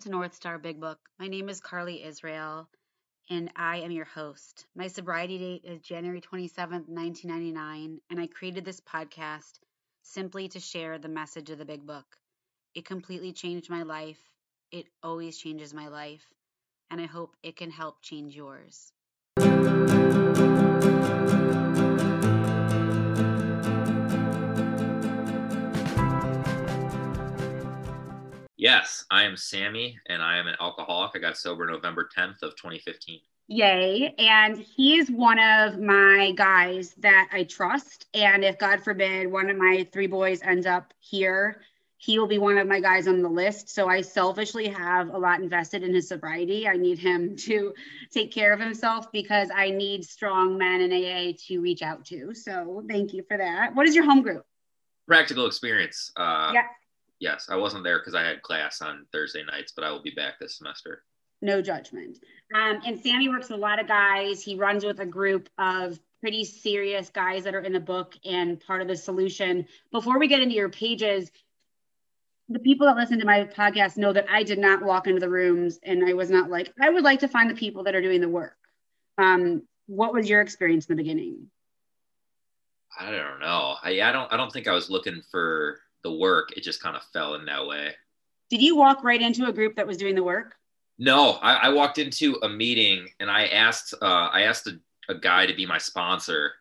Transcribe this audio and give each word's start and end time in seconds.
To 0.00 0.08
North 0.08 0.34
Star 0.34 0.56
Big 0.56 0.80
Book. 0.80 0.98
My 1.18 1.28
name 1.28 1.50
is 1.50 1.60
Carly 1.60 2.02
Israel, 2.02 2.66
and 3.28 3.50
I 3.54 3.78
am 3.78 3.90
your 3.90 4.06
host. 4.06 4.64
My 4.74 4.86
sobriety 4.86 5.36
date 5.36 5.64
is 5.64 5.82
January 5.82 6.22
27th, 6.22 6.88
1999, 6.88 8.00
and 8.08 8.20
I 8.20 8.26
created 8.26 8.64
this 8.64 8.80
podcast 8.80 9.58
simply 10.02 10.48
to 10.48 10.60
share 10.60 10.98
the 10.98 11.08
message 11.08 11.50
of 11.50 11.58
the 11.58 11.66
Big 11.66 11.86
Book. 11.86 12.06
It 12.74 12.86
completely 12.86 13.34
changed 13.34 13.68
my 13.68 13.82
life. 13.82 14.20
It 14.72 14.86
always 15.02 15.36
changes 15.36 15.74
my 15.74 15.88
life, 15.88 16.24
and 16.90 16.98
I 16.98 17.06
hope 17.06 17.36
it 17.42 17.56
can 17.56 17.70
help 17.70 18.00
change 18.00 18.34
yours. 18.34 18.92
Yes, 28.60 29.06
I 29.10 29.22
am 29.22 29.38
Sammy 29.38 29.98
and 30.10 30.20
I 30.20 30.36
am 30.36 30.46
an 30.46 30.54
alcoholic. 30.60 31.12
I 31.14 31.18
got 31.18 31.38
sober 31.38 31.64
November 31.64 32.06
10th 32.14 32.42
of 32.42 32.54
2015. 32.56 33.18
Yay. 33.48 34.14
And 34.18 34.58
he 34.58 34.98
is 34.98 35.10
one 35.10 35.38
of 35.38 35.80
my 35.80 36.34
guys 36.36 36.92
that 36.98 37.30
I 37.32 37.44
trust. 37.44 38.06
And 38.12 38.44
if 38.44 38.58
God 38.58 38.84
forbid 38.84 39.32
one 39.32 39.48
of 39.48 39.56
my 39.56 39.88
three 39.94 40.06
boys 40.06 40.42
ends 40.42 40.66
up 40.66 40.92
here, 40.98 41.62
he 41.96 42.18
will 42.18 42.26
be 42.26 42.36
one 42.36 42.58
of 42.58 42.68
my 42.68 42.80
guys 42.80 43.08
on 43.08 43.22
the 43.22 43.30
list. 43.30 43.70
So 43.70 43.88
I 43.88 44.02
selfishly 44.02 44.68
have 44.68 45.08
a 45.08 45.18
lot 45.18 45.40
invested 45.40 45.82
in 45.82 45.94
his 45.94 46.06
sobriety. 46.06 46.68
I 46.68 46.76
need 46.76 46.98
him 46.98 47.36
to 47.46 47.72
take 48.12 48.30
care 48.30 48.52
of 48.52 48.60
himself 48.60 49.10
because 49.10 49.48
I 49.54 49.70
need 49.70 50.04
strong 50.04 50.58
men 50.58 50.82
in 50.82 50.92
AA 50.92 51.32
to 51.46 51.62
reach 51.62 51.80
out 51.80 52.04
to. 52.06 52.34
So 52.34 52.84
thank 52.86 53.14
you 53.14 53.22
for 53.26 53.38
that. 53.38 53.74
What 53.74 53.86
is 53.86 53.94
your 53.94 54.04
home 54.04 54.20
group? 54.20 54.44
Practical 55.06 55.46
experience. 55.46 56.12
Uh, 56.14 56.50
yeah 56.52 56.64
yes, 57.20 57.46
I 57.48 57.56
wasn't 57.56 57.84
there 57.84 57.98
because 57.98 58.14
I 58.14 58.24
had 58.24 58.42
class 58.42 58.80
on 58.82 59.06
Thursday 59.12 59.44
nights, 59.44 59.72
but 59.74 59.84
I 59.84 59.90
will 59.90 60.02
be 60.02 60.10
back 60.10 60.38
this 60.40 60.58
semester. 60.58 61.04
No 61.42 61.62
judgment. 61.62 62.18
Um, 62.54 62.80
and 62.84 63.00
Sammy 63.00 63.28
works 63.28 63.48
with 63.48 63.58
a 63.58 63.62
lot 63.62 63.80
of 63.80 63.86
guys. 63.86 64.42
He 64.42 64.56
runs 64.56 64.84
with 64.84 65.00
a 65.00 65.06
group 65.06 65.48
of 65.58 65.98
pretty 66.20 66.44
serious 66.44 67.08
guys 67.08 67.44
that 67.44 67.54
are 67.54 67.60
in 67.60 67.72
the 67.72 67.80
book 67.80 68.14
and 68.24 68.60
part 68.60 68.82
of 68.82 68.88
the 68.88 68.96
solution. 68.96 69.66
Before 69.90 70.18
we 70.18 70.28
get 70.28 70.40
into 70.40 70.54
your 70.54 70.68
pages, 70.68 71.30
the 72.48 72.58
people 72.58 72.86
that 72.86 72.96
listen 72.96 73.20
to 73.20 73.24
my 73.24 73.44
podcast 73.44 73.96
know 73.96 74.12
that 74.12 74.26
I 74.28 74.42
did 74.42 74.58
not 74.58 74.82
walk 74.82 75.06
into 75.06 75.20
the 75.20 75.30
rooms 75.30 75.78
and 75.82 76.04
I 76.04 76.12
was 76.14 76.30
not 76.30 76.50
like, 76.50 76.72
I 76.80 76.90
would 76.90 77.04
like 77.04 77.20
to 77.20 77.28
find 77.28 77.48
the 77.48 77.54
people 77.54 77.84
that 77.84 77.94
are 77.94 78.02
doing 78.02 78.20
the 78.20 78.28
work. 78.28 78.56
Um, 79.16 79.62
what 79.86 80.12
was 80.12 80.28
your 80.28 80.40
experience 80.40 80.86
in 80.86 80.96
the 80.96 81.02
beginning? 81.02 81.46
I 82.98 83.10
don't 83.10 83.40
know. 83.40 83.76
I, 83.82 84.02
I 84.02 84.12
don't 84.12 84.32
I 84.32 84.36
don't 84.36 84.52
think 84.52 84.66
I 84.66 84.72
was 84.72 84.90
looking 84.90 85.22
for 85.30 85.78
the 86.02 86.12
work, 86.12 86.56
it 86.56 86.62
just 86.62 86.82
kind 86.82 86.96
of 86.96 87.02
fell 87.12 87.34
in 87.34 87.44
that 87.46 87.66
way. 87.66 87.94
Did 88.48 88.62
you 88.62 88.76
walk 88.76 89.04
right 89.04 89.20
into 89.20 89.46
a 89.46 89.52
group 89.52 89.76
that 89.76 89.86
was 89.86 89.96
doing 89.96 90.14
the 90.14 90.24
work? 90.24 90.56
No, 90.98 91.32
I, 91.42 91.54
I 91.54 91.68
walked 91.70 91.98
into 91.98 92.36
a 92.42 92.48
meeting 92.48 93.08
and 93.20 93.30
I 93.30 93.46
asked 93.46 93.94
uh, 94.02 94.28
I 94.32 94.42
asked 94.42 94.66
a, 94.66 94.78
a 95.08 95.14
guy 95.14 95.46
to 95.46 95.54
be 95.54 95.64
my 95.64 95.78
sponsor, 95.78 96.52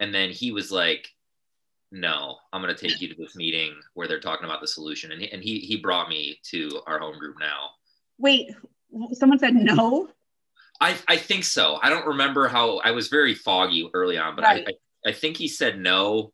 and 0.00 0.12
then 0.12 0.30
he 0.30 0.50
was 0.50 0.72
like, 0.72 1.14
"No, 1.92 2.38
I'm 2.52 2.60
going 2.60 2.74
to 2.74 2.88
take 2.88 3.00
you 3.00 3.08
to 3.08 3.14
this 3.14 3.36
meeting 3.36 3.74
where 3.94 4.08
they're 4.08 4.20
talking 4.20 4.46
about 4.46 4.60
the 4.60 4.66
solution," 4.66 5.12
and 5.12 5.20
he, 5.20 5.30
and 5.30 5.42
he 5.42 5.60
he 5.60 5.76
brought 5.76 6.08
me 6.08 6.40
to 6.50 6.80
our 6.86 6.98
home 6.98 7.18
group 7.18 7.36
now. 7.38 7.70
Wait, 8.18 8.50
someone 9.12 9.38
said 9.38 9.54
no. 9.54 10.08
I, 10.80 10.96
I 11.08 11.16
think 11.16 11.44
so. 11.44 11.78
I 11.82 11.88
don't 11.88 12.06
remember 12.06 12.48
how 12.48 12.78
I 12.78 12.92
was 12.92 13.08
very 13.08 13.34
foggy 13.34 13.88
early 13.94 14.16
on, 14.16 14.34
but 14.34 14.42
right. 14.42 14.64
I, 14.66 14.70
I 14.70 15.10
I 15.10 15.12
think 15.12 15.36
he 15.36 15.48
said 15.48 15.78
no 15.78 16.32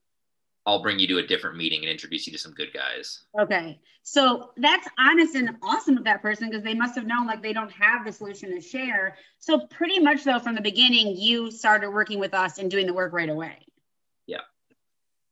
I'll 0.67 0.83
bring 0.83 0.99
you 0.99 1.07
to 1.09 1.19
a 1.19 1.27
different 1.27 1.57
meeting 1.57 1.83
and 1.83 1.91
introduce 1.91 2.27
you 2.27 2.33
to 2.33 2.39
some 2.39 2.53
good 2.53 2.73
guys. 2.73 3.25
Okay. 3.39 3.79
So 4.03 4.51
that's 4.57 4.89
honest 4.99 5.35
and 5.35 5.57
awesome 5.63 5.97
of 5.99 6.05
that 6.05 6.23
person 6.23 6.49
because 6.49 6.63
they 6.63 6.75
must 6.75 6.95
have 6.95 7.07
known 7.07 7.27
like 7.27 7.43
they 7.43 7.53
don't 7.53 7.73
have 7.73 8.05
the 8.05 8.13
solution 8.13 8.51
to 8.51 8.61
share. 8.61 9.17
So 9.39 9.67
pretty 9.67 9.99
much 9.99 10.25
though 10.25 10.39
from 10.39 10.55
the 10.55 10.61
beginning 10.63 11.17
you 11.17 11.51
started 11.51 11.91
working 11.91 12.19
with 12.19 12.35
us 12.35 12.59
and 12.59 12.71
doing 12.71 12.87
the 12.87 12.95
work 12.95 13.13
right 13.13 13.29
away. 13.29 13.67
Yeah. 14.27 14.41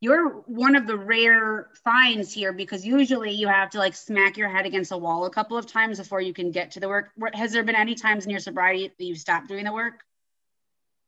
You're 0.01 0.41
one 0.47 0.77
of 0.77 0.87
the 0.87 0.97
rare 0.97 1.69
finds 1.83 2.33
here 2.33 2.53
because 2.53 2.85
usually 2.85 3.31
you 3.31 3.49
have 3.49 3.71
to 3.71 3.79
like 3.79 3.95
smack 3.95 4.37
your 4.37 4.51
head 4.51 4.67
against 4.67 4.93
a 4.93 4.99
wall 4.99 5.25
a 5.25 5.31
couple 5.31 5.57
of 5.57 5.67
times 5.67 5.99
before 5.99 6.21
you 6.21 6.35
can 6.35 6.51
get 6.51 6.73
to 6.73 6.81
the 6.81 6.89
work. 6.89 7.11
Has 7.35 7.53
there 7.53 7.65
been 7.65 7.77
any 7.77 7.95
times 7.95 8.25
in 8.25 8.31
your 8.31 8.41
sobriety 8.41 8.89
that 8.89 9.05
you've 9.05 9.19
stopped 9.19 9.49
doing 9.49 9.65
the 9.65 9.73
work? 9.73 10.01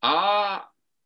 Uh 0.02 0.60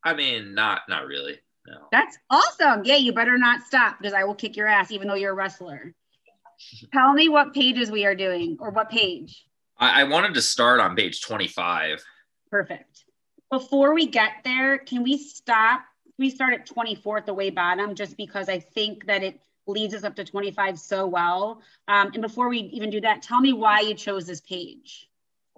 I 0.04 0.14
mean 0.14 0.54
not 0.54 0.82
not 0.88 1.06
really. 1.06 1.38
No. 1.68 1.88
That's 1.92 2.16
awesome. 2.30 2.84
Yeah, 2.84 2.96
you 2.96 3.12
better 3.12 3.36
not 3.36 3.62
stop 3.62 3.98
because 3.98 4.14
I 4.14 4.24
will 4.24 4.34
kick 4.34 4.56
your 4.56 4.66
ass 4.66 4.90
even 4.90 5.08
though 5.08 5.14
you're 5.14 5.32
a 5.32 5.34
wrestler. 5.34 5.94
Tell 6.92 7.12
me 7.12 7.28
what 7.28 7.54
pages 7.54 7.90
we 7.90 8.06
are 8.06 8.14
doing 8.14 8.56
or 8.60 8.70
what 8.70 8.90
page. 8.90 9.44
I, 9.78 10.02
I 10.02 10.04
wanted 10.04 10.34
to 10.34 10.42
start 10.42 10.80
on 10.80 10.96
page 10.96 11.20
25. 11.20 12.02
Perfect. 12.50 13.04
Before 13.50 13.94
we 13.94 14.06
get 14.06 14.30
there, 14.44 14.78
can 14.78 15.02
we 15.02 15.18
stop? 15.18 15.82
We 16.18 16.30
start 16.30 16.54
at 16.54 16.66
24 16.66 17.18
at 17.18 17.26
the 17.26 17.34
way 17.34 17.50
bottom 17.50 17.94
just 17.94 18.16
because 18.16 18.48
I 18.48 18.58
think 18.58 19.06
that 19.06 19.22
it 19.22 19.40
leads 19.66 19.94
us 19.94 20.04
up 20.04 20.16
to 20.16 20.24
25 20.24 20.78
so 20.78 21.06
well. 21.06 21.60
Um, 21.86 22.10
and 22.14 22.22
before 22.22 22.48
we 22.48 22.58
even 22.72 22.90
do 22.90 23.00
that, 23.02 23.22
tell 23.22 23.40
me 23.40 23.52
why 23.52 23.80
you 23.80 23.94
chose 23.94 24.26
this 24.26 24.40
page. 24.40 25.08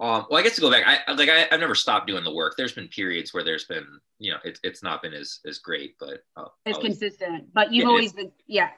Um, 0.00 0.24
well, 0.30 0.40
I 0.40 0.42
guess 0.42 0.54
to 0.54 0.62
go 0.62 0.70
back, 0.70 0.84
I 0.86 1.12
like 1.12 1.28
I, 1.28 1.46
have 1.50 1.60
never 1.60 1.74
stopped 1.74 2.06
doing 2.06 2.24
the 2.24 2.32
work. 2.32 2.54
There's 2.56 2.72
been 2.72 2.88
periods 2.88 3.34
where 3.34 3.44
there's 3.44 3.64
been, 3.64 3.86
you 4.18 4.30
know, 4.30 4.38
it's 4.44 4.58
it's 4.62 4.82
not 4.82 5.02
been 5.02 5.12
as 5.12 5.40
as 5.46 5.58
great, 5.58 5.96
but 6.00 6.24
uh, 6.38 6.46
it's 6.64 6.78
consistent. 6.78 7.52
But 7.52 7.70
you've 7.70 7.84
yeah, 7.84 7.88
always 7.88 8.12
been, 8.14 8.32
yeah. 8.46 8.70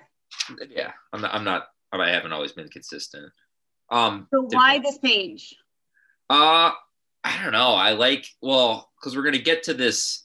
Yeah, 0.68 0.90
I'm 1.12 1.20
not. 1.20 1.32
I'm 1.32 1.44
not. 1.44 1.68
I 1.92 2.10
haven't 2.10 2.32
always 2.32 2.52
been 2.52 2.68
consistent. 2.68 3.30
Um. 3.88 4.26
So 4.34 4.48
why 4.50 4.80
this 4.80 4.98
page? 4.98 5.54
Uh, 6.28 6.72
I 7.22 7.42
don't 7.42 7.52
know. 7.52 7.74
I 7.74 7.92
like 7.92 8.26
well 8.40 8.90
because 8.98 9.16
we're 9.16 9.22
gonna 9.22 9.38
get 9.38 9.62
to 9.64 9.74
this 9.74 10.24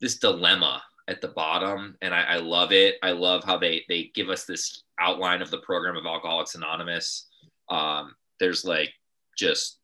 this 0.00 0.18
dilemma 0.18 0.80
at 1.08 1.20
the 1.20 1.28
bottom, 1.28 1.96
and 2.02 2.14
I, 2.14 2.22
I 2.22 2.36
love 2.36 2.70
it. 2.70 2.96
I 3.02 3.10
love 3.10 3.42
how 3.42 3.58
they 3.58 3.84
they 3.88 4.12
give 4.14 4.28
us 4.28 4.44
this 4.44 4.84
outline 5.00 5.42
of 5.42 5.50
the 5.50 5.58
program 5.58 5.96
of 5.96 6.06
Alcoholics 6.06 6.54
Anonymous. 6.54 7.26
Um, 7.68 8.14
there's 8.38 8.64
like 8.64 8.92
just 9.36 9.78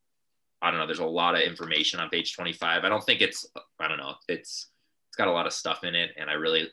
I 0.62 0.70
don't 0.70 0.78
know. 0.78 0.86
There's 0.86 1.00
a 1.00 1.04
lot 1.04 1.34
of 1.34 1.42
information 1.42 2.00
on 2.00 2.08
page 2.08 2.34
25. 2.34 2.84
I 2.84 2.88
don't 2.88 3.04
think 3.04 3.20
it's. 3.20 3.46
I 3.80 3.88
don't 3.88 3.98
know. 3.98 4.14
It's 4.28 4.68
it's 5.08 5.16
got 5.16 5.28
a 5.28 5.32
lot 5.32 5.46
of 5.46 5.52
stuff 5.52 5.84
in 5.84 5.94
it, 5.94 6.12
and 6.16 6.30
I 6.30 6.34
really, 6.34 6.70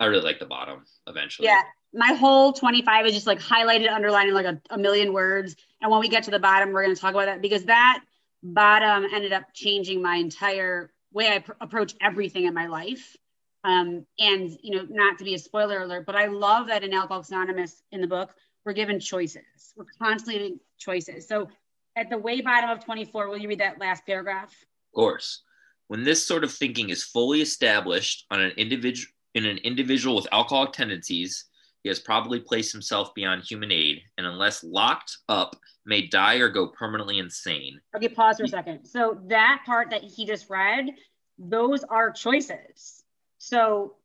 I 0.00 0.06
really 0.06 0.24
like 0.24 0.38
the 0.38 0.46
bottom. 0.46 0.84
Eventually. 1.06 1.48
Yeah, 1.48 1.62
my 1.92 2.14
whole 2.14 2.52
25 2.52 3.06
is 3.06 3.14
just 3.14 3.26
like 3.26 3.40
highlighted, 3.40 3.90
underlining 3.90 4.34
like 4.34 4.46
a, 4.46 4.60
a 4.70 4.78
million 4.78 5.12
words. 5.12 5.56
And 5.82 5.90
when 5.90 6.00
we 6.00 6.08
get 6.08 6.22
to 6.24 6.30
the 6.30 6.38
bottom, 6.38 6.72
we're 6.72 6.84
going 6.84 6.94
to 6.94 7.00
talk 7.00 7.12
about 7.12 7.26
that 7.26 7.42
because 7.42 7.64
that 7.64 8.02
bottom 8.42 9.06
ended 9.12 9.32
up 9.32 9.44
changing 9.52 10.00
my 10.00 10.16
entire 10.16 10.92
way 11.12 11.28
I 11.28 11.38
pr- 11.40 11.52
approach 11.60 11.94
everything 12.00 12.44
in 12.44 12.54
my 12.54 12.66
life. 12.66 13.16
Um, 13.64 14.06
and 14.18 14.56
you 14.62 14.76
know, 14.76 14.86
not 14.88 15.18
to 15.18 15.24
be 15.24 15.34
a 15.34 15.38
spoiler 15.38 15.82
alert, 15.82 16.06
but 16.06 16.14
I 16.14 16.26
love 16.26 16.68
that 16.68 16.84
in 16.84 16.94
Alcoholics 16.94 17.30
Anonymous 17.30 17.82
in 17.90 18.00
the 18.00 18.06
book, 18.06 18.34
we're 18.64 18.72
given 18.72 19.00
choices. 19.00 19.42
We're 19.76 19.86
constantly 20.00 20.60
choices. 20.78 21.26
So 21.26 21.48
at 21.98 22.08
the 22.10 22.18
way 22.18 22.40
bottom 22.40 22.70
of 22.70 22.84
24, 22.84 23.28
will 23.28 23.38
you 23.38 23.48
read 23.48 23.60
that 23.60 23.80
last 23.80 24.06
paragraph? 24.06 24.50
Of 24.50 24.94
course. 24.94 25.42
When 25.88 26.04
this 26.04 26.24
sort 26.24 26.44
of 26.44 26.52
thinking 26.52 26.90
is 26.90 27.02
fully 27.02 27.40
established 27.40 28.26
on 28.30 28.40
an 28.40 28.52
individual 28.56 29.12
in 29.34 29.44
an 29.44 29.58
individual 29.58 30.16
with 30.16 30.26
alcoholic 30.32 30.72
tendencies, 30.72 31.44
he 31.82 31.88
has 31.88 31.98
probably 31.98 32.40
placed 32.40 32.72
himself 32.72 33.14
beyond 33.14 33.44
human 33.44 33.70
aid 33.70 34.00
and 34.16 34.26
unless 34.26 34.64
locked 34.64 35.18
up 35.28 35.54
may 35.86 36.06
die 36.06 36.36
or 36.36 36.48
go 36.48 36.68
permanently 36.68 37.18
insane. 37.18 37.80
Okay, 37.94 38.08
pause 38.08 38.38
for 38.38 38.44
a 38.44 38.48
second. 38.48 38.84
So 38.84 39.20
that 39.28 39.62
part 39.64 39.90
that 39.90 40.02
he 40.02 40.26
just 40.26 40.50
read, 40.50 40.90
those 41.38 41.84
are 41.84 42.10
choices. 42.10 43.04
So 43.38 43.96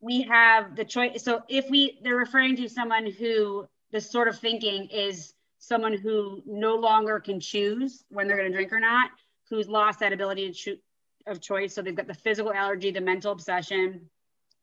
we 0.00 0.22
have 0.22 0.76
the 0.76 0.84
choice. 0.84 1.22
So 1.22 1.42
if 1.48 1.68
we 1.68 1.98
they're 2.02 2.16
referring 2.16 2.56
to 2.56 2.68
someone 2.68 3.10
who 3.10 3.66
the 3.92 4.00
sort 4.00 4.28
of 4.28 4.38
thinking 4.38 4.86
is 4.86 5.34
someone 5.66 5.96
who 5.96 6.42
no 6.46 6.76
longer 6.76 7.18
can 7.18 7.40
choose 7.40 8.04
when 8.08 8.28
they're 8.28 8.36
going 8.36 8.50
to 8.50 8.56
drink 8.56 8.72
or 8.72 8.80
not, 8.80 9.10
who's 9.50 9.68
lost 9.68 10.00
that 10.00 10.12
ability 10.12 10.48
to 10.48 10.54
choose 10.54 10.78
of 11.26 11.40
choice. 11.40 11.74
So 11.74 11.82
they've 11.82 11.94
got 11.94 12.06
the 12.06 12.14
physical 12.14 12.52
allergy, 12.52 12.92
the 12.92 13.00
mental 13.00 13.32
obsession. 13.32 14.08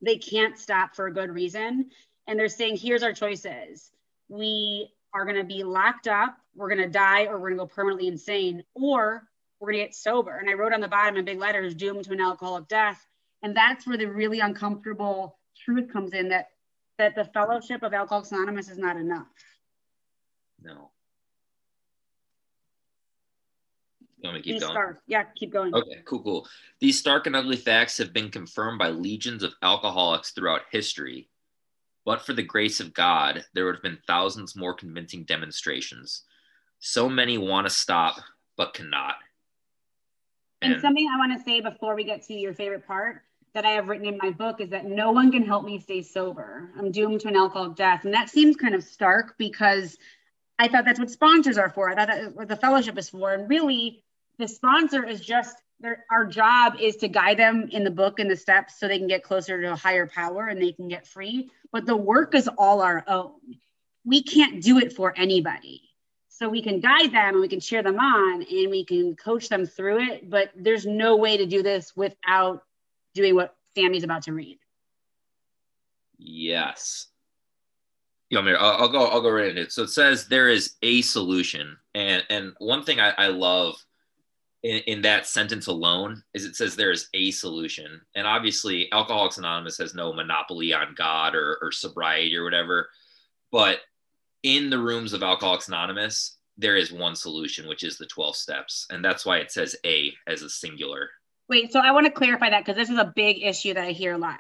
They 0.02 0.18
can't 0.18 0.58
stop 0.58 0.96
for 0.96 1.08
a 1.08 1.14
good 1.14 1.30
reason. 1.30 1.90
And 2.26 2.40
they're 2.40 2.48
saying, 2.48 2.78
here's 2.78 3.04
our 3.04 3.12
choices. 3.12 3.92
We 4.30 4.90
are 5.14 5.26
going 5.26 5.38
to 5.38 5.44
be 5.44 5.64
locked 5.64 6.08
up, 6.08 6.38
we're 6.56 6.70
going 6.70 6.82
to 6.82 6.90
die, 6.90 7.26
or 7.26 7.34
we're 7.34 7.50
going 7.50 7.60
to 7.60 7.66
go 7.66 7.68
permanently 7.68 8.08
insane, 8.08 8.64
or 8.74 9.28
we're 9.60 9.72
going 9.72 9.80
to 9.80 9.86
get 9.88 9.96
sober. 9.96 10.38
And 10.38 10.50
I 10.50 10.54
wrote 10.54 10.74
on 10.74 10.82
the 10.82 10.88
bottom 10.88 11.18
in 11.18 11.26
big 11.26 11.38
letters, 11.38 11.76
doomed 11.76 12.06
to 12.06 12.14
an 12.14 12.22
alcoholic 12.22 12.68
death. 12.68 13.06
And 13.44 13.56
that's 13.56 13.86
where 13.86 13.98
the 13.98 14.06
really 14.06 14.40
uncomfortable 14.40 15.38
truth 15.66 15.92
comes 15.92 16.14
in 16.14 16.30
that 16.30 16.48
that 16.98 17.16
the 17.16 17.26
fellowship 17.26 17.82
of 17.82 17.94
Alcoholics 17.94 18.32
Anonymous 18.32 18.70
is 18.70 18.78
not 18.78 18.98
enough. 18.98 19.28
No. 20.62 20.93
You 24.24 24.30
want 24.30 24.36
me 24.38 24.42
to 24.42 24.46
keep 24.46 24.56
These 24.56 24.62
going? 24.62 24.74
Stark. 24.74 25.02
Yeah, 25.06 25.24
keep 25.36 25.52
going. 25.52 25.76
Okay, 25.76 26.02
cool, 26.06 26.24
cool. 26.24 26.48
These 26.80 26.98
stark 26.98 27.28
and 27.28 27.36
ugly 27.36 27.58
facts 27.58 27.98
have 27.98 28.14
been 28.14 28.30
confirmed 28.30 28.80
by 28.80 28.90
legions 28.90 29.44
of 29.44 29.54
alcoholics 29.62 30.32
throughout 30.32 30.62
history. 30.72 31.30
But 32.06 32.26
for 32.26 32.34
the 32.34 32.44
grace 32.44 32.80
of 32.80 32.94
God, 32.94 33.46
there 33.54 33.66
would 33.66 33.76
have 33.76 33.84
been 33.84 34.00
thousands 34.08 34.56
more 34.56 34.74
convincing 34.74 35.24
demonstrations. 35.24 36.24
So 36.80 37.10
many 37.10 37.38
want 37.38 37.68
to 37.68 37.74
stop 37.74 38.16
but 38.56 38.74
cannot. 38.74 39.16
And, 40.62 40.74
and 40.74 40.82
something 40.82 41.08
I 41.14 41.18
want 41.18 41.38
to 41.38 41.44
say 41.44 41.60
before 41.60 41.96
we 41.96 42.06
get 42.06 42.24
to 42.28 42.34
your 42.34 42.54
favorite 42.54 42.88
part 42.88 43.24
that 43.54 43.66
I 43.66 43.72
have 43.72 43.88
written 43.90 44.08
in 44.08 44.18
my 44.22 44.32
book 44.32 44.62
is 44.62 44.70
that 44.70 44.86
no 44.86 45.12
one 45.12 45.32
can 45.32 45.44
help 45.44 45.66
me 45.66 45.80
stay 45.80 46.02
sober. 46.02 46.72
I'm 46.78 46.92
doomed 46.92 47.22
to 47.22 47.28
an 47.28 47.36
alcoholic 47.36 47.76
death. 47.76 48.06
And 48.06 48.14
that 48.14 48.30
seems 48.30 48.56
kind 48.56 48.74
of 48.74 48.84
stark 48.84 49.36
because 49.38 49.98
I 50.58 50.68
thought 50.68 50.86
that's 50.86 51.00
what 51.00 51.10
sponsors 51.10 51.58
are 51.58 51.70
for. 51.70 51.90
I 51.90 51.96
thought 51.96 52.08
that 52.08 52.36
what 52.36 52.48
the 52.48 52.56
fellowship 52.56 52.98
is 52.98 53.10
for. 53.10 53.34
And 53.34 53.50
really, 53.50 54.03
the 54.40 54.48
sponsor 54.48 55.04
is 55.04 55.22
just 55.22 55.58
their, 55.80 56.06
our 56.10 56.26
job 56.26 56.76
is 56.80 56.96
to 56.98 57.08
guide 57.08 57.38
them 57.38 57.68
in 57.72 57.84
the 57.84 57.92
book 57.92 58.20
and 58.20 58.32
the 58.32 58.36
steps 58.36 58.80
so 58.80 58.88
they 58.88 58.98
can 58.98 59.08
get 59.08 59.24
closer 59.24 59.62
to 59.62 59.74
a 59.74 59.76
higher 59.76 60.08
power 60.08 60.48
and 60.48 60.62
they 60.62 60.72
can 60.72 60.88
get 60.88 61.06
free. 61.06 61.50
But 61.72 61.86
the 61.86 61.96
work 61.96 62.34
is 62.36 62.50
all 62.58 62.82
our 62.82 63.04
own. 63.08 63.34
We 64.06 64.24
can't 64.24 64.62
do 64.62 64.80
it 64.80 64.94
for 64.94 65.14
anybody. 65.18 65.82
So 66.30 66.50
we 66.50 66.62
can 66.62 66.80
guide 66.80 67.12
them 67.12 67.36
and 67.36 67.42
we 67.42 67.48
can 67.48 67.60
cheer 67.60 67.84
them 67.84 68.00
on 68.00 68.42
and 68.42 68.72
we 68.72 68.84
can 68.86 69.16
coach 69.16 69.50
them 69.50 69.66
through 69.66 70.10
it. 70.10 70.30
But 70.30 70.52
there's 70.56 70.86
no 70.86 71.16
way 71.16 71.38
to 71.38 71.46
do 71.46 71.62
this 71.62 71.96
without 71.96 72.64
doing 73.14 73.36
what 73.36 73.56
Sammy's 73.76 74.04
about 74.04 74.24
to 74.24 74.34
read. 74.34 74.58
Yes. 76.18 77.08
You 78.30 78.42
to, 78.42 78.56
I'll, 78.56 78.84
I'll, 78.84 78.90
go, 78.90 79.06
I'll 79.06 79.22
go 79.22 79.30
right 79.30 79.50
into 79.50 79.62
it. 79.62 79.72
So 79.72 79.84
it 79.84 79.90
says 79.90 80.28
there 80.28 80.50
is 80.50 80.76
a 80.82 81.02
solution. 81.04 81.78
And, 81.94 82.24
and 82.30 82.54
one 82.58 82.84
thing 82.84 83.00
I, 83.00 83.12
I 83.12 83.28
love 83.28 83.76
in, 84.64 84.80
in 84.88 85.02
that 85.04 85.28
sentence 85.28 85.68
alone 85.68 86.24
is 86.34 86.46
it 86.46 86.56
says 86.56 86.76
there 86.76 86.92
is 86.92 87.10
a 87.14 87.32
solution. 87.32 88.02
And 88.16 88.26
obviously 88.26 88.92
Alcoholics 88.92 89.38
Anonymous 89.38 89.78
has 89.78 89.94
no 89.94 90.14
monopoly 90.14 90.74
on 90.74 90.96
God 90.96 91.36
or, 91.36 91.58
or 91.62 91.72
sobriety 91.72 92.36
or 92.36 92.44
whatever. 92.44 92.90
But 93.52 93.80
in 94.42 94.70
the 94.70 94.80
rooms 94.80 95.14
of 95.14 95.24
Alcoholics 95.24 95.68
Anonymous, 95.68 96.38
there 96.58 96.76
is 96.76 96.92
one 96.92 97.16
solution, 97.16 97.68
which 97.68 97.84
is 97.84 97.98
the 97.98 98.06
12 98.06 98.36
steps. 98.36 98.88
And 98.90 99.04
that's 99.04 99.26
why 99.26 99.38
it 99.38 99.52
says 99.52 99.76
a 99.86 100.14
as 100.28 100.42
a 100.42 100.50
singular 100.50 101.10
Wait, 101.50 101.72
so 101.72 101.80
I 101.80 101.92
want 101.92 102.06
to 102.06 102.12
clarify 102.12 102.50
that 102.50 102.66
because 102.66 102.78
this 102.78 102.90
is 102.90 102.98
a 102.98 103.12
big 103.16 103.44
issue 103.44 103.74
that 103.74 103.84
I 103.84 103.92
hear 103.92 104.14
a 104.14 104.18
lot. 104.18 104.40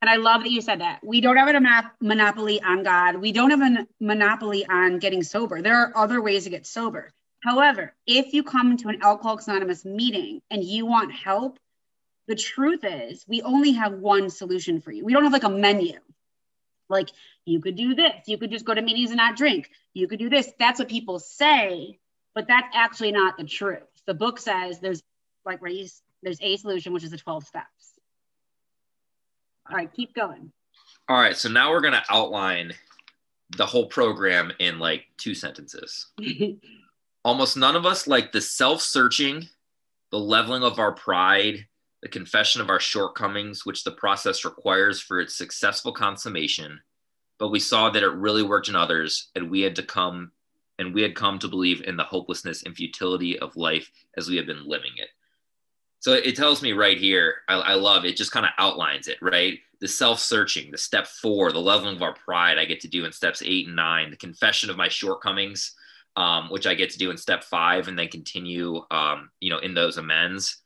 And 0.00 0.08
I 0.10 0.16
love 0.16 0.42
that 0.42 0.50
you 0.50 0.60
said 0.60 0.80
that. 0.80 1.00
We 1.02 1.20
don't 1.20 1.36
have 1.36 1.48
a 1.48 1.90
monopoly 2.00 2.62
on 2.62 2.82
God. 2.82 3.16
We 3.16 3.32
don't 3.32 3.50
have 3.50 3.60
a 3.60 3.86
monopoly 4.00 4.64
on 4.66 4.98
getting 4.98 5.22
sober. 5.22 5.62
There 5.62 5.76
are 5.76 5.92
other 5.96 6.20
ways 6.20 6.44
to 6.44 6.50
get 6.50 6.66
sober. 6.66 7.12
However, 7.44 7.92
if 8.06 8.32
you 8.32 8.42
come 8.42 8.74
to 8.78 8.88
an 8.88 9.02
Alcoholics 9.02 9.48
Anonymous 9.48 9.84
meeting 9.84 10.40
and 10.50 10.64
you 10.64 10.86
want 10.86 11.12
help, 11.12 11.58
the 12.26 12.34
truth 12.34 12.80
is 12.84 13.22
we 13.28 13.42
only 13.42 13.72
have 13.72 13.92
one 13.92 14.30
solution 14.30 14.80
for 14.80 14.90
you. 14.90 15.04
We 15.04 15.12
don't 15.12 15.24
have 15.24 15.32
like 15.34 15.44
a 15.44 15.50
menu. 15.50 15.98
Like 16.88 17.10
you 17.44 17.60
could 17.60 17.76
do 17.76 17.94
this, 17.94 18.14
you 18.26 18.38
could 18.38 18.50
just 18.50 18.64
go 18.64 18.72
to 18.72 18.80
meetings 18.80 19.10
and 19.10 19.18
not 19.18 19.36
drink. 19.36 19.68
You 19.92 20.08
could 20.08 20.18
do 20.18 20.30
this. 20.30 20.50
That's 20.58 20.78
what 20.78 20.88
people 20.88 21.18
say, 21.18 21.98
but 22.34 22.48
that's 22.48 22.74
actually 22.74 23.12
not 23.12 23.36
the 23.36 23.44
truth. 23.44 23.82
The 24.06 24.14
book 24.14 24.38
says 24.38 24.80
there's 24.80 25.02
like 25.44 25.60
Ray's 25.60 26.00
there's 26.22 26.40
a 26.40 26.56
solution, 26.56 26.94
which 26.94 27.04
is 27.04 27.10
the 27.10 27.18
12 27.18 27.44
steps. 27.44 27.92
All 29.68 29.76
right, 29.76 29.92
keep 29.92 30.14
going. 30.14 30.50
All 31.10 31.20
right, 31.20 31.36
so 31.36 31.50
now 31.50 31.70
we're 31.70 31.82
going 31.82 31.92
to 31.92 32.04
outline 32.08 32.72
the 33.58 33.66
whole 33.66 33.86
program 33.86 34.50
in 34.58 34.78
like 34.78 35.04
two 35.18 35.34
sentences. 35.34 36.06
Almost 37.24 37.56
none 37.56 37.74
of 37.74 37.86
us 37.86 38.06
like 38.06 38.32
the 38.32 38.40
self 38.40 38.82
searching, 38.82 39.48
the 40.10 40.18
leveling 40.18 40.62
of 40.62 40.78
our 40.78 40.92
pride, 40.92 41.66
the 42.02 42.08
confession 42.08 42.60
of 42.60 42.68
our 42.68 42.80
shortcomings, 42.80 43.64
which 43.64 43.82
the 43.82 43.92
process 43.92 44.44
requires 44.44 45.00
for 45.00 45.20
its 45.20 45.34
successful 45.34 45.92
consummation. 45.92 46.80
But 47.38 47.48
we 47.48 47.60
saw 47.60 47.90
that 47.90 48.02
it 48.02 48.08
really 48.08 48.42
worked 48.42 48.68
in 48.68 48.76
others, 48.76 49.30
and 49.34 49.50
we 49.50 49.62
had 49.62 49.76
to 49.76 49.82
come 49.82 50.32
and 50.78 50.92
we 50.92 51.02
had 51.02 51.14
come 51.14 51.38
to 51.38 51.48
believe 51.48 51.82
in 51.82 51.96
the 51.96 52.02
hopelessness 52.02 52.64
and 52.64 52.74
futility 52.74 53.38
of 53.38 53.56
life 53.56 53.90
as 54.16 54.28
we 54.28 54.36
have 54.36 54.46
been 54.46 54.66
living 54.66 54.90
it. 54.96 55.08
So 56.00 56.12
it 56.12 56.36
tells 56.36 56.62
me 56.62 56.72
right 56.72 56.98
here, 56.98 57.36
I, 57.48 57.54
I 57.54 57.74
love 57.74 58.04
it, 58.04 58.16
just 58.16 58.32
kind 58.32 58.44
of 58.44 58.52
outlines 58.58 59.08
it, 59.08 59.16
right? 59.22 59.58
The 59.80 59.88
self 59.88 60.18
searching, 60.20 60.70
the 60.70 60.78
step 60.78 61.06
four, 61.06 61.52
the 61.52 61.60
leveling 61.60 61.96
of 61.96 62.02
our 62.02 62.14
pride, 62.14 62.58
I 62.58 62.64
get 62.64 62.80
to 62.80 62.88
do 62.88 63.04
in 63.04 63.12
steps 63.12 63.42
eight 63.42 63.68
and 63.68 63.76
nine, 63.76 64.10
the 64.10 64.16
confession 64.16 64.68
of 64.68 64.76
my 64.76 64.88
shortcomings, 64.88 65.74
um, 66.16 66.50
which 66.50 66.66
I 66.66 66.74
get 66.74 66.90
to 66.90 66.98
do 66.98 67.10
in 67.10 67.16
step 67.16 67.44
five, 67.44 67.88
and 67.88 67.98
then 67.98 68.08
continue, 68.08 68.82
um, 68.90 69.30
you 69.40 69.50
know, 69.50 69.58
in 69.58 69.74
those 69.74 69.98
amends. 69.98 70.60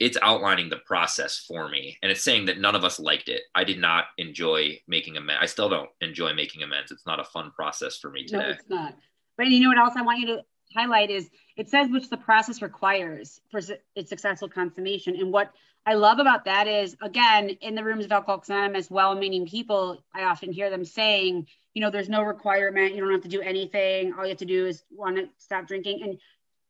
It's 0.00 0.16
outlining 0.22 0.68
the 0.68 0.76
process 0.76 1.44
for 1.48 1.68
me. 1.68 1.98
And 2.02 2.12
it's 2.12 2.22
saying 2.22 2.46
that 2.46 2.60
none 2.60 2.76
of 2.76 2.84
us 2.84 3.00
liked 3.00 3.28
it. 3.28 3.42
I 3.54 3.64
did 3.64 3.80
not 3.80 4.04
enjoy 4.16 4.80
making 4.86 5.16
amends. 5.16 5.42
I 5.42 5.46
still 5.46 5.68
don't 5.68 5.90
enjoy 6.00 6.34
making 6.34 6.62
amends. 6.62 6.92
It's 6.92 7.04
not 7.04 7.18
a 7.18 7.24
fun 7.24 7.50
process 7.50 7.98
for 7.98 8.08
me 8.08 8.24
today. 8.24 8.38
No, 8.38 8.48
it's 8.50 8.68
not. 8.68 8.94
But 9.36 9.48
you 9.48 9.58
know 9.58 9.70
what 9.70 9.78
else 9.78 9.94
I 9.96 10.02
want 10.02 10.20
you 10.20 10.26
to 10.26 10.44
highlight 10.76 11.10
is 11.10 11.28
it 11.56 11.68
says 11.68 11.88
which 11.90 12.10
the 12.10 12.16
process 12.16 12.62
requires 12.62 13.40
for 13.50 13.60
its 13.96 14.08
successful 14.08 14.48
consummation. 14.48 15.16
And 15.16 15.32
what 15.32 15.50
I 15.84 15.94
love 15.94 16.20
about 16.20 16.44
that 16.44 16.68
is, 16.68 16.94
again, 17.02 17.48
in 17.48 17.74
the 17.74 17.82
rooms 17.82 18.04
of 18.04 18.12
Alcoholics 18.12 18.50
Anonymous, 18.50 18.90
well-meaning 18.90 19.46
people, 19.46 20.04
I 20.14 20.24
often 20.24 20.52
hear 20.52 20.70
them 20.70 20.84
saying, 20.84 21.48
you 21.78 21.80
know, 21.84 21.90
there's 21.90 22.08
no 22.08 22.22
requirement. 22.22 22.92
You 22.92 23.00
don't 23.02 23.12
have 23.12 23.22
to 23.22 23.28
do 23.28 23.40
anything. 23.40 24.12
All 24.12 24.24
you 24.24 24.30
have 24.30 24.38
to 24.38 24.44
do 24.44 24.66
is 24.66 24.82
want 24.90 25.16
to 25.16 25.28
stop 25.38 25.68
drinking. 25.68 26.02
And 26.02 26.18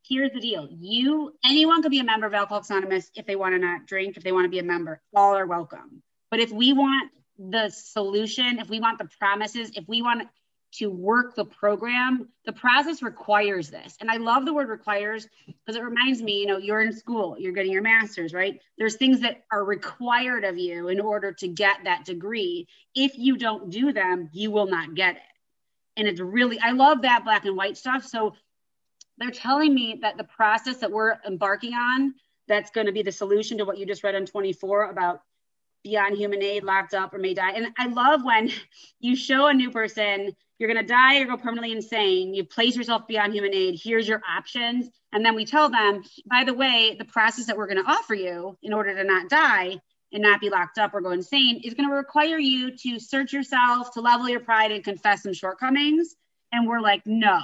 here's 0.07 0.33
the 0.33 0.41
deal: 0.41 0.69
you, 0.71 1.33
anyone 1.43 1.81
could 1.81 1.91
be 1.91 2.01
a 2.01 2.05
member 2.05 2.27
of 2.27 2.35
Alcoholics 2.35 2.69
Anonymous 2.69 3.11
if 3.15 3.25
they 3.25 3.35
want 3.35 3.55
to 3.55 3.59
not 3.59 3.87
drink. 3.87 4.19
If 4.19 4.23
they 4.23 4.33
want 4.33 4.45
to 4.45 4.51
be 4.51 4.59
a 4.59 4.63
member, 4.63 5.01
all 5.15 5.35
are 5.35 5.47
welcome. 5.47 6.03
But 6.31 6.41
if 6.41 6.53
we 6.53 6.75
want 6.75 7.11
the 7.39 7.71
solution, 7.71 8.59
if 8.59 8.69
we 8.69 8.81
want 8.81 8.99
the 8.99 9.09
promises, 9.19 9.71
if 9.77 9.89
we 9.89 10.03
want 10.03 10.29
to 10.71 10.91
work 10.91 11.35
the 11.35 11.45
program, 11.45 12.29
the 12.45 12.53
process 12.53 13.03
requires 13.03 13.71
this. 13.71 13.97
And 14.01 14.11
I 14.11 14.17
love 14.17 14.45
the 14.45 14.53
word 14.53 14.69
requires 14.69 15.27
because 15.47 15.77
it 15.77 15.83
reminds 15.83 16.23
me, 16.23 16.41
you 16.41 16.47
know, 16.47 16.59
you're 16.59 16.81
in 16.81 16.93
school, 16.93 17.37
you're 17.39 17.53
getting 17.53 17.73
your 17.73 17.83
master's, 17.83 18.35
right? 18.35 18.61
There's 18.77 18.97
things 18.97 19.21
that 19.21 19.45
are 19.51 19.65
required 19.65 20.45
of 20.45 20.59
you 20.59 20.89
in 20.89 21.01
order 21.01 21.33
to 21.33 21.49
get 21.49 21.79
that 21.85 22.05
degree. 22.05 22.69
If 22.95 23.17
you 23.17 23.37
don't 23.37 23.71
do 23.71 23.93
them, 23.93 24.29
you 24.33 24.51
will 24.51 24.67
not 24.67 24.95
get 24.95 25.17
it. 25.17 25.23
And 25.97 26.07
it's 26.07 26.21
really, 26.21 26.61
I 26.61 26.73
love 26.73 27.03
that 27.03 27.25
black 27.25 27.45
and 27.45 27.57
white 27.57 27.77
stuff. 27.77 28.05
So 28.05 28.35
they're 29.17 29.31
telling 29.31 29.75
me 29.75 29.99
that 30.03 30.17
the 30.17 30.25
process 30.25 30.77
that 30.79 30.93
we're 30.93 31.17
embarking 31.27 31.75
on, 31.75 32.15
that's 32.47 32.71
going 32.71 32.87
to 32.87 32.93
be 32.93 33.03
the 33.03 33.13
solution 33.13 33.59
to 33.59 33.65
what 33.65 33.79
you 33.79 33.87
just 33.87 34.05
read 34.05 34.15
on 34.15 34.27
24 34.27 34.91
about 34.91 35.23
beyond 35.89 36.17
human 36.17 36.43
aid, 36.43 36.65
locked 36.65 36.95
up, 36.95 37.15
or 37.15 37.19
may 37.19 37.35
die. 37.35 37.53
And 37.53 37.69
I 37.79 37.87
love 37.87 38.25
when 38.25 38.51
you 39.01 39.17
show 39.17 39.47
a 39.47 39.55
new 39.55 39.71
person 39.71 40.35
you're 40.59 40.73
going 40.73 40.85
to 40.85 40.93
die 40.93 41.21
or 41.21 41.27
go 41.27 41.37
permanently 41.37 41.73
insane. 41.73 42.35
You 42.35 42.45
place 42.45 42.77
yourself 42.77 43.07
beyond 43.07 43.33
human 43.33 43.55
aid. 43.55 43.81
Here's 43.81 44.09
your 44.09 44.21
options. 44.29 44.91
And 45.13 45.25
then 45.25 45.35
we 45.35 45.45
tell 45.45 45.71
them, 45.71 46.03
by 46.27 46.45
the 46.45 46.55
way, 46.55 46.97
the 46.99 47.05
process 47.05 47.47
that 47.47 47.57
we're 47.57 47.69
going 47.69 47.83
to 47.83 47.91
offer 47.91 48.15
you 48.15 48.59
in 48.63 48.73
order 48.73 48.95
to 48.95 49.05
not 49.05 49.29
die 49.29 49.81
and 50.13 50.23
not 50.23 50.41
be 50.41 50.51
locked 50.51 50.79
up 50.79 50.95
or 50.95 51.01
go 51.01 51.11
insane 51.11 51.61
is 51.63 51.75
going 51.75 51.89
to 51.89 51.95
require 51.95 52.39
you 52.39 52.77
to 52.77 52.99
search 52.99 53.33
yourself, 53.33 53.93
to 53.93 54.01
level 54.01 54.29
your 54.29 54.41
pride 54.41 54.73
and 54.73 54.83
confess 54.83 55.23
some 55.23 55.33
shortcomings. 55.33 56.17
And 56.51 56.67
we're 56.67 56.81
like, 56.81 57.07
no, 57.07 57.41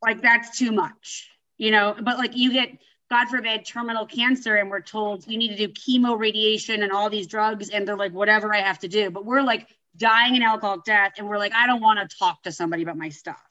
like 0.00 0.22
that's 0.22 0.56
too 0.58 0.72
much, 0.72 1.28
you 1.58 1.72
know, 1.72 1.94
but 2.00 2.16
like 2.16 2.36
you 2.36 2.52
get, 2.52 2.70
God 3.10 3.28
forbid, 3.28 3.64
terminal 3.64 4.04
cancer, 4.04 4.56
and 4.56 4.70
we're 4.70 4.82
told 4.82 5.26
you 5.26 5.38
need 5.38 5.56
to 5.56 5.56
do 5.56 5.68
chemo, 5.68 6.18
radiation, 6.18 6.82
and 6.82 6.92
all 6.92 7.08
these 7.08 7.26
drugs. 7.26 7.70
And 7.70 7.88
they're 7.88 7.96
like, 7.96 8.12
whatever 8.12 8.54
I 8.54 8.60
have 8.60 8.78
to 8.80 8.88
do. 8.88 9.10
But 9.10 9.24
we're 9.24 9.42
like, 9.42 9.66
dying 9.98 10.36
an 10.36 10.42
alcoholic 10.42 10.84
death 10.84 11.14
and 11.18 11.28
we're 11.28 11.38
like 11.38 11.52
i 11.54 11.66
don't 11.66 11.80
want 11.80 11.98
to 11.98 12.16
talk 12.16 12.42
to 12.42 12.52
somebody 12.52 12.82
about 12.82 12.96
my 12.96 13.08
stuff 13.08 13.42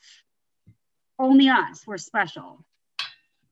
only 1.20 1.50
us 1.50 1.86
we're 1.86 1.98
special 1.98 2.64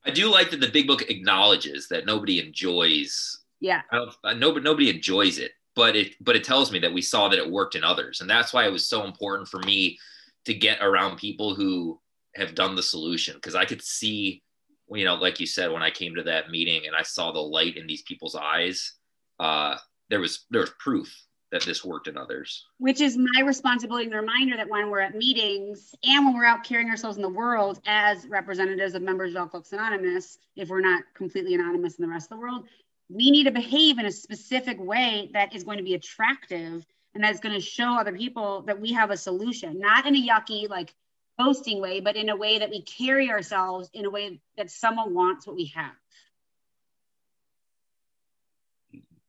i 0.06 0.12
do 0.12 0.32
like 0.32 0.50
that 0.50 0.62
the 0.62 0.70
big 0.70 0.88
book 0.88 1.04
acknowledges 1.10 1.88
that 1.90 2.06
nobody 2.06 2.40
enjoys 2.40 3.40
yeah 3.60 3.82
uh, 3.92 4.34
nobody 4.34 4.64
nobody 4.64 4.90
enjoys 4.90 5.38
it 5.38 5.52
but 5.76 5.96
it 5.96 6.14
but 6.22 6.36
it 6.36 6.44
tells 6.44 6.72
me 6.72 6.80
that 6.80 6.94
we 6.94 7.02
saw 7.02 7.28
that 7.28 7.40
it 7.40 7.52
worked 7.52 7.76
in 7.76 7.84
others 7.84 8.22
and 8.22 8.30
that's 8.30 8.54
why 8.54 8.66
it 8.66 8.72
was 8.72 8.88
so 8.88 9.04
important 9.06 9.48
for 9.48 9.60
me 9.60 10.00
to 10.46 10.54
get 10.54 10.82
around 10.82 11.18
people 11.18 11.54
who 11.54 12.00
have 12.36 12.56
done 12.56 12.76
the 12.76 12.84
solution 12.84 13.36
because 13.36 13.56
i 13.56 13.66
could 13.66 13.82
see 13.82 14.42
you 14.89 15.06
know 15.06 15.15
like 15.15 15.39
you 15.39 15.48
said 15.48 15.72
when 15.72 15.84
i 15.84 15.89
came 15.89 16.15
to 16.15 16.24
that 16.24 16.50
meeting 16.50 16.86
and 16.86 16.96
i 16.96 17.01
saw 17.01 17.32
the 17.32 17.39
light 17.39 17.77
in 17.77 17.88
these 17.88 18.04
people's 18.04 18.36
eyes 18.36 18.94
uh 19.39 19.75
there 20.10 20.20
was 20.20 20.46
there 20.51 20.62
was 20.62 20.72
proof 20.80 21.13
that 21.51 21.63
this 21.63 21.86
worked 21.86 22.08
in 22.08 22.18
others. 22.18 22.65
Which 22.80 23.00
is 23.00 23.18
my 23.18 23.42
responsibility 23.46 24.06
and 24.06 24.13
reminder 24.13 24.58
that 24.58 24.68
when 24.68 24.89
we're 24.89 25.00
at 25.00 25.15
meetings 25.15 25.96
and 26.04 26.25
when 26.25 26.36
we're 26.36 26.44
out 26.44 26.65
carrying 26.65 26.89
ourselves 26.89 27.15
in 27.15 27.24
the 27.24 27.30
world 27.30 27.80
as 27.86 28.27
representatives 28.27 28.94
of 28.94 29.01
members 29.01 29.32
of 29.32 29.38
Alcoholics 29.38 29.72
Anonymous, 29.72 30.38
if 30.58 30.68
we're 30.68 30.82
not 30.82 31.04
completely 31.13 31.54
anonymous 31.54 31.96
in 31.96 32.06
the 32.06 32.12
rest 32.12 32.25
of 32.25 32.38
the 32.38 32.42
world, 32.42 32.65
we 33.10 33.32
need 33.32 33.46
to 33.46 33.51
behave 33.51 34.00
in 34.00 34.06
a 34.06 34.12
specific 34.12 34.77
way 34.80 35.30
that 35.34 35.56
is 35.56 35.63
going 35.63 35.77
to 35.77 35.84
be 35.84 35.94
attractive 35.94 36.86
and 37.13 37.24
that's 37.24 37.39
going 37.39 37.56
to 37.56 37.62
show 37.62 37.94
other 37.94 38.12
people 38.12 38.63
that 38.63 38.80
we 38.80 38.92
have 38.92 39.12
a 39.12 39.18
solution, 39.18 39.80
not 39.80 40.06
in 40.06 40.15
a 40.15 40.27
yucky, 40.27 40.68
like 40.68 40.94
boasting 41.38 41.82
way, 41.82 42.00
but 42.00 42.15
in 42.15 42.30
a 42.30 42.36
way 42.36 42.60
that 42.60 42.70
we 42.70 42.82
carry 42.82 43.30
ourselves 43.30 43.89
in 43.94 44.06
a 44.06 44.10
way 44.10 44.39
that 44.58 44.70
someone 44.70 45.13
wants 45.13 45.46
what 45.46 45.56
we 45.56 45.65
have. 45.75 45.92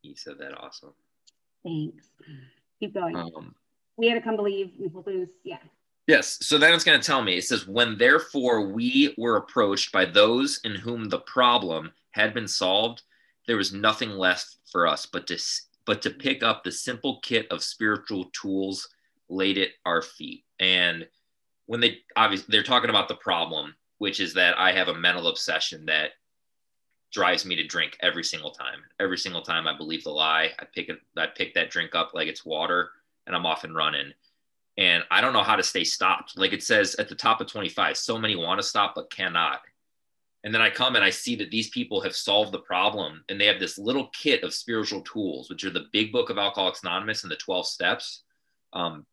You 0.02 0.14
said 0.14 0.38
that 0.38 0.56
awesome. 0.56 0.92
Thanks. 1.64 2.06
Keep 2.78 2.94
going. 2.94 3.16
Um, 3.16 3.54
we 3.96 4.08
had 4.08 4.14
to 4.14 4.20
come 4.20 4.36
believe 4.36 4.70
in 4.78 4.90
Footloose. 4.90 5.30
Yeah. 5.42 5.58
Yes. 6.06 6.38
So 6.42 6.58
then 6.58 6.72
it's 6.72 6.84
going 6.84 7.00
to 7.00 7.04
tell 7.04 7.22
me 7.22 7.38
it 7.38 7.44
says, 7.44 7.66
when 7.66 7.98
therefore 7.98 8.68
we 8.68 9.14
were 9.18 9.36
approached 9.36 9.90
by 9.90 10.04
those 10.04 10.60
in 10.62 10.76
whom 10.76 11.08
the 11.08 11.18
problem 11.18 11.90
had 12.12 12.34
been 12.34 12.46
solved, 12.46 13.02
there 13.48 13.56
was 13.56 13.72
nothing 13.72 14.10
left 14.10 14.56
for 14.70 14.86
us 14.86 15.06
but 15.06 15.26
to, 15.26 15.38
but 15.84 16.02
to 16.02 16.10
pick 16.10 16.44
up 16.44 16.62
the 16.62 16.70
simple 16.70 17.18
kit 17.22 17.48
of 17.50 17.64
spiritual 17.64 18.30
tools 18.32 18.88
laid 19.28 19.58
at 19.58 19.70
our 19.84 20.02
feet. 20.02 20.44
And 20.60 21.08
when 21.66 21.80
they 21.80 21.98
obviously 22.16 22.46
they're 22.50 22.62
talking 22.62 22.90
about 22.90 23.08
the 23.08 23.16
problem, 23.16 23.74
which 23.98 24.20
is 24.20 24.34
that 24.34 24.58
I 24.58 24.72
have 24.72 24.88
a 24.88 24.94
mental 24.94 25.28
obsession 25.28 25.86
that 25.86 26.12
drives 27.12 27.44
me 27.44 27.56
to 27.56 27.66
drink 27.66 27.96
every 28.00 28.24
single 28.24 28.50
time. 28.50 28.80
Every 29.00 29.18
single 29.18 29.42
time 29.42 29.66
I 29.66 29.76
believe 29.76 30.04
the 30.04 30.10
lie, 30.10 30.50
I 30.58 30.64
pick 30.74 30.88
it, 30.88 30.98
I 31.16 31.26
pick 31.26 31.54
that 31.54 31.70
drink 31.70 31.94
up 31.94 32.12
like 32.14 32.28
it's 32.28 32.44
water, 32.44 32.90
and 33.26 33.34
I'm 33.34 33.46
off 33.46 33.64
and 33.64 33.74
running. 33.74 34.12
And 34.78 35.02
I 35.10 35.20
don't 35.20 35.32
know 35.32 35.42
how 35.42 35.56
to 35.56 35.62
stay 35.62 35.84
stopped. 35.84 36.36
Like 36.36 36.52
it 36.52 36.62
says 36.62 36.94
at 36.96 37.08
the 37.08 37.14
top 37.14 37.40
of 37.40 37.46
25, 37.46 37.96
so 37.96 38.18
many 38.18 38.36
want 38.36 38.60
to 38.60 38.66
stop 38.66 38.94
but 38.94 39.10
cannot. 39.10 39.60
And 40.44 40.54
then 40.54 40.62
I 40.62 40.70
come 40.70 40.94
and 40.94 41.04
I 41.04 41.10
see 41.10 41.34
that 41.36 41.50
these 41.50 41.70
people 41.70 42.00
have 42.02 42.14
solved 42.14 42.52
the 42.52 42.60
problem, 42.60 43.24
and 43.28 43.40
they 43.40 43.46
have 43.46 43.58
this 43.58 43.78
little 43.78 44.08
kit 44.08 44.44
of 44.44 44.54
spiritual 44.54 45.00
tools, 45.00 45.48
which 45.48 45.64
are 45.64 45.70
the 45.70 45.86
Big 45.92 46.12
Book 46.12 46.30
of 46.30 46.38
Alcoholics 46.38 46.82
Anonymous 46.82 47.22
and 47.22 47.32
the 47.32 47.36
12 47.36 47.66
Steps. 47.66 48.22
Um, 48.72 49.06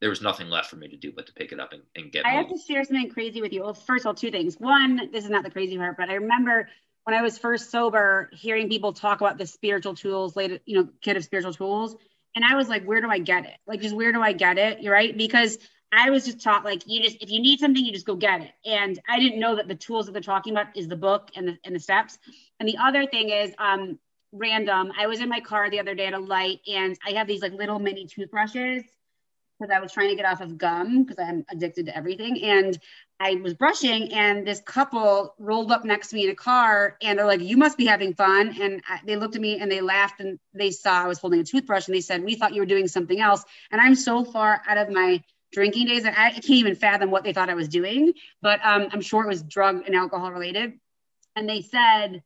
there 0.00 0.10
was 0.10 0.22
nothing 0.22 0.48
left 0.48 0.70
for 0.70 0.76
me 0.76 0.88
to 0.88 0.96
do 0.96 1.12
but 1.12 1.26
to 1.26 1.32
pick 1.32 1.52
it 1.52 1.60
up 1.60 1.72
and, 1.72 1.82
and 1.94 2.10
get. 2.10 2.26
I 2.26 2.36
moving. 2.36 2.48
have 2.48 2.56
to 2.56 2.62
share 2.66 2.84
something 2.84 3.10
crazy 3.10 3.40
with 3.42 3.52
you. 3.52 3.62
Well, 3.62 3.74
first 3.74 4.02
of 4.02 4.08
all, 4.08 4.14
two 4.14 4.30
things. 4.30 4.56
One, 4.58 5.10
this 5.12 5.24
is 5.24 5.30
not 5.30 5.44
the 5.44 5.50
crazy 5.50 5.76
part, 5.76 5.96
but 5.96 6.08
I 6.08 6.14
remember 6.14 6.68
when 7.04 7.14
I 7.14 7.22
was 7.22 7.38
first 7.38 7.70
sober, 7.70 8.30
hearing 8.32 8.68
people 8.68 8.92
talk 8.92 9.20
about 9.20 9.38
the 9.38 9.46
spiritual 9.46 9.94
tools, 9.94 10.36
later, 10.36 10.58
you 10.64 10.78
know, 10.78 10.88
kit 11.00 11.16
of 11.16 11.24
spiritual 11.24 11.52
tools, 11.52 11.96
and 12.34 12.44
I 12.44 12.56
was 12.56 12.68
like, 12.68 12.84
where 12.84 13.00
do 13.00 13.10
I 13.10 13.18
get 13.18 13.44
it? 13.44 13.56
Like, 13.66 13.80
just 13.80 13.94
where 13.94 14.12
do 14.12 14.22
I 14.22 14.32
get 14.32 14.58
it? 14.58 14.80
You're 14.80 14.92
right, 14.92 15.16
because 15.16 15.58
I 15.92 16.10
was 16.10 16.24
just 16.24 16.40
taught 16.40 16.64
like 16.64 16.82
you 16.86 17.02
just 17.02 17.16
if 17.20 17.30
you 17.30 17.40
need 17.40 17.58
something, 17.60 17.84
you 17.84 17.92
just 17.92 18.06
go 18.06 18.16
get 18.16 18.42
it. 18.42 18.52
And 18.64 18.98
I 19.08 19.18
didn't 19.18 19.40
know 19.40 19.56
that 19.56 19.68
the 19.68 19.74
tools 19.74 20.06
that 20.06 20.12
they're 20.12 20.22
talking 20.22 20.52
about 20.52 20.76
is 20.76 20.88
the 20.88 20.96
book 20.96 21.30
and 21.34 21.48
the 21.48 21.58
and 21.64 21.74
the 21.74 21.80
steps. 21.80 22.18
And 22.58 22.68
the 22.68 22.76
other 22.78 23.06
thing 23.06 23.30
is 23.30 23.52
um 23.58 23.98
random. 24.32 24.92
I 24.96 25.08
was 25.08 25.20
in 25.20 25.28
my 25.28 25.40
car 25.40 25.68
the 25.68 25.80
other 25.80 25.96
day 25.96 26.06
at 26.06 26.14
a 26.14 26.18
light 26.18 26.60
and 26.68 26.96
I 27.04 27.12
have 27.12 27.26
these 27.26 27.42
like 27.42 27.52
little 27.52 27.80
mini 27.80 28.06
toothbrushes 28.06 28.84
because 29.60 29.74
I 29.74 29.80
was 29.80 29.92
trying 29.92 30.08
to 30.08 30.16
get 30.16 30.24
off 30.24 30.40
of 30.40 30.56
gum 30.56 31.04
because 31.04 31.22
I'm 31.22 31.44
addicted 31.50 31.86
to 31.86 31.96
everything. 31.96 32.42
And 32.42 32.78
I 33.18 33.34
was 33.34 33.52
brushing, 33.52 34.12
and 34.14 34.46
this 34.46 34.60
couple 34.60 35.34
rolled 35.38 35.70
up 35.70 35.84
next 35.84 36.08
to 36.08 36.16
me 36.16 36.24
in 36.24 36.30
a 36.30 36.34
car, 36.34 36.96
and 37.02 37.18
they're 37.18 37.26
like, 37.26 37.42
"You 37.42 37.58
must 37.58 37.76
be 37.76 37.84
having 37.84 38.14
fun." 38.14 38.56
And 38.60 38.82
I, 38.88 39.00
they 39.04 39.16
looked 39.16 39.36
at 39.36 39.42
me 39.42 39.60
and 39.60 39.70
they 39.70 39.82
laughed, 39.82 40.20
and 40.20 40.38
they 40.54 40.70
saw 40.70 41.04
I 41.04 41.06
was 41.06 41.18
holding 41.18 41.40
a 41.40 41.44
toothbrush, 41.44 41.86
and 41.86 41.94
they 41.94 42.00
said, 42.00 42.24
"We 42.24 42.34
thought 42.34 42.54
you 42.54 42.62
were 42.62 42.66
doing 42.66 42.88
something 42.88 43.20
else." 43.20 43.44
And 43.70 43.80
I'm 43.80 43.94
so 43.94 44.24
far 44.24 44.62
out 44.66 44.78
of 44.78 44.88
my 44.88 45.22
drinking 45.52 45.88
days 45.88 46.04
that 46.04 46.18
I 46.18 46.30
can't 46.30 46.50
even 46.50 46.74
fathom 46.76 47.10
what 47.10 47.24
they 47.24 47.32
thought 47.32 47.50
I 47.50 47.54
was 47.54 47.68
doing. 47.68 48.14
But 48.40 48.60
um, 48.64 48.88
I'm 48.92 49.02
sure 49.02 49.24
it 49.24 49.28
was 49.28 49.42
drug 49.42 49.82
and 49.84 49.94
alcohol 49.94 50.32
related. 50.32 50.78
And 51.36 51.48
they 51.48 51.60
said, 51.60 52.22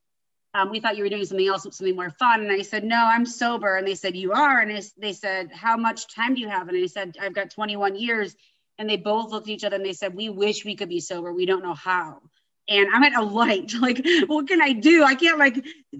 um, 0.54 0.70
we 0.70 0.78
thought 0.78 0.96
you 0.96 1.02
were 1.02 1.08
doing 1.10 1.24
something 1.24 1.46
else, 1.46 1.64
something 1.64 1.96
more 1.96 2.10
fun. 2.10 2.42
And 2.42 2.52
I 2.52 2.62
said, 2.62 2.84
no, 2.84 2.96
I'm 2.96 3.26
sober. 3.26 3.76
And 3.76 3.86
they 3.86 3.96
said, 3.96 4.16
you 4.16 4.32
are. 4.32 4.60
And 4.60 4.82
they 4.96 5.12
said, 5.12 5.50
how 5.52 5.76
much 5.76 6.14
time 6.14 6.34
do 6.34 6.40
you 6.40 6.48
have? 6.48 6.68
And 6.68 6.76
I 6.76 6.86
said, 6.86 7.16
I've 7.20 7.34
got 7.34 7.50
21 7.50 7.96
years. 7.96 8.36
And 8.78 8.88
they 8.88 8.96
both 8.96 9.30
looked 9.30 9.48
at 9.48 9.52
each 9.52 9.64
other 9.64 9.76
and 9.76 9.84
they 9.84 9.92
said, 9.92 10.14
we 10.14 10.28
wish 10.28 10.64
we 10.64 10.76
could 10.76 10.88
be 10.88 11.00
sober. 11.00 11.32
We 11.32 11.46
don't 11.46 11.62
know 11.62 11.74
how 11.74 12.22
and 12.68 12.88
I'm 12.92 13.02
at 13.02 13.14
a 13.14 13.22
light. 13.22 13.72
Like, 13.84 14.02
what 14.28 14.48
can 14.48 14.62
I 14.62 14.72
do? 14.72 15.04
I 15.04 15.14
can't 15.14 15.38
like, 15.38 15.56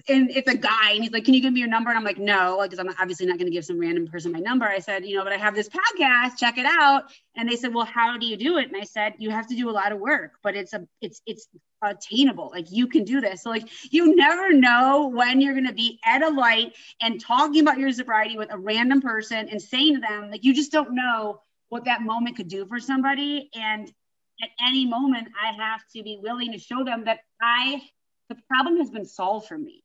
and 0.09 0.31
it's 0.31 0.49
a 0.49 0.57
guy, 0.57 0.93
and 0.93 1.03
he's 1.03 1.13
like, 1.13 1.25
"Can 1.25 1.35
you 1.35 1.43
give 1.43 1.53
me 1.53 1.61
your 1.61 1.69
number?" 1.69 1.91
And 1.91 1.99
I'm 1.99 2.05
like, 2.05 2.17
"No," 2.17 2.61
because 2.63 2.79
I'm 2.79 2.89
obviously 2.99 3.27
not 3.27 3.37
going 3.37 3.47
to 3.47 3.53
give 3.53 3.65
some 3.65 3.79
random 3.79 4.07
person 4.07 4.33
my 4.33 4.39
number. 4.39 4.65
I 4.65 4.79
said, 4.79 5.05
"You 5.05 5.17
know, 5.17 5.25
but 5.25 5.35
I 5.35 5.37
have 5.37 5.55
this 5.55 5.69
podcast. 5.69 6.39
Check 6.39 6.57
it 6.57 6.65
out." 6.65 7.05
And 7.37 7.47
they 7.49 7.57
said, 7.57 7.75
"Well, 7.75 7.85
how 7.85 8.17
do 8.17 8.27
you 8.27 8.39
do 8.39 8.57
it?" 8.57 8.69
And 8.69 8.77
I 8.81 8.85
said, 8.85 9.15
"You 9.19 9.31
have 9.31 9.47
to 9.49 9.57
do 9.57 9.69
a 9.69 9.73
lot 9.73 9.93
of 9.93 9.99
work, 9.99 10.33
but 10.43 10.57
it's 10.57 10.73
a, 10.73 10.87
it's, 11.03 11.21
it's 11.27 11.47
attainable. 11.83 12.51
Like 12.55 12.71
you 12.71 12.87
can 12.87 13.05
do 13.05 13.21
this. 13.21 13.43
So 13.43 13.51
like, 13.51 13.69
you 13.91 14.17
never 14.17 14.53
know 14.55 15.09
when 15.09 15.43
you're 15.43 15.53
going 15.55 15.67
to 15.67 15.75
be 15.75 15.99
at 16.07 16.23
a 16.23 16.31
light 16.31 16.73
and 17.03 17.21
talking 17.21 17.61
about 17.61 17.79
your 17.79 17.93
sobriety 17.93 18.39
with 18.39 18.51
a 18.51 18.59
random 18.59 19.03
person 19.03 19.49
and 19.51 19.61
saying 19.61 19.97
to 19.97 20.01
them, 20.01 20.31
like, 20.31 20.45
you 20.45 20.55
just 20.55 20.73
don't 20.73 20.95
know." 20.95 21.41
what 21.71 21.87
that 21.87 22.03
moment 22.03 22.37
could 22.37 22.47
do 22.47 22.65
for 22.67 22.79
somebody 22.79 23.51
and 23.53 23.91
at 24.43 24.51
any 24.67 24.85
moment 24.85 25.29
I 25.41 25.53
have 25.53 25.83
to 25.95 26.03
be 26.03 26.19
willing 26.23 26.53
to 26.53 26.59
show 26.59 26.85
them 26.85 27.05
that 27.05 27.21
I 27.41 27.83
the 28.29 28.37
problem 28.49 28.79
has 28.79 28.91
been 28.91 29.05
solved 29.05 29.49
for 29.49 29.59
me. 29.59 29.83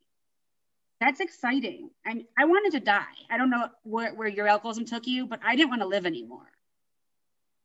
That's 1.00 1.20
exciting. 1.20 1.90
I 2.06 2.26
I 2.38 2.46
wanted 2.46 2.78
to 2.78 2.86
die. 2.86 3.04
I 3.30 3.38
don't 3.38 3.50
know 3.50 3.70
where, 3.84 4.14
where 4.14 4.28
your 4.28 4.48
alcoholism 4.48 4.86
took 4.86 5.08
you, 5.08 5.26
but 5.28 5.40
I 5.44 5.56
didn't 5.56 5.70
want 5.70 5.82
to 5.82 5.88
live 5.88 6.06
anymore. 6.06 6.52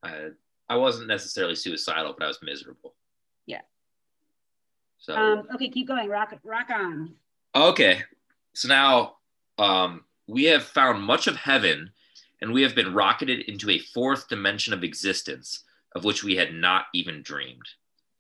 I 0.03 0.29
I 0.69 0.77
wasn't 0.77 1.09
necessarily 1.09 1.55
suicidal, 1.55 2.15
but 2.17 2.25
I 2.25 2.29
was 2.29 2.39
miserable. 2.43 2.95
Yeah. 3.47 3.63
So 4.99 5.15
um, 5.15 5.49
okay, 5.55 5.69
keep 5.69 5.89
going. 5.89 6.09
Rock 6.09 6.35
rock 6.45 6.71
on. 6.71 7.15
Okay. 7.55 8.03
So 8.53 8.69
now 8.69 9.17
um, 9.59 10.05
we 10.27 10.45
have 10.45 10.65
found 10.65 11.03
much 11.03 11.27
of 11.27 11.37
heaven 11.37 11.91
and 12.41 12.53
we 12.53 12.63
have 12.63 12.75
been 12.75 12.95
rocketed 12.95 13.41
into 13.49 13.71
a 13.71 13.79
fourth 13.79 14.29
dimension 14.29 14.73
of 14.73 14.85
existence 14.85 15.64
of 15.95 16.05
which 16.05 16.25
we 16.25 16.37
had 16.37 16.53
not 16.53 16.87
even 16.93 17.23
dreamed. 17.23 17.67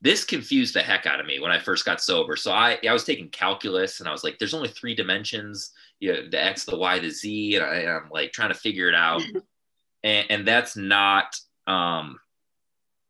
This 0.00 0.24
confused 0.24 0.74
the 0.74 0.82
heck 0.82 1.06
out 1.06 1.20
of 1.20 1.26
me 1.26 1.40
when 1.40 1.50
I 1.50 1.58
first 1.58 1.84
got 1.84 2.00
sober. 2.00 2.36
So 2.36 2.52
I, 2.52 2.78
I 2.86 2.92
was 2.92 3.04
taking 3.04 3.28
calculus 3.30 4.00
and 4.00 4.08
I 4.08 4.12
was 4.12 4.22
like, 4.22 4.38
there's 4.38 4.54
only 4.54 4.68
three 4.68 4.94
dimensions, 4.94 5.72
you 5.98 6.12
know, 6.12 6.28
the 6.28 6.42
X, 6.42 6.64
the 6.64 6.76
Y, 6.76 6.98
the 6.98 7.10
Z. 7.10 7.56
And 7.56 7.64
I, 7.64 7.82
am 7.82 8.10
like 8.12 8.32
trying 8.32 8.50
to 8.50 8.54
figure 8.54 8.88
it 8.88 8.94
out. 8.94 9.22
and, 10.04 10.26
and 10.28 10.46
that's 10.46 10.76
not, 10.76 11.38
um, 11.66 12.18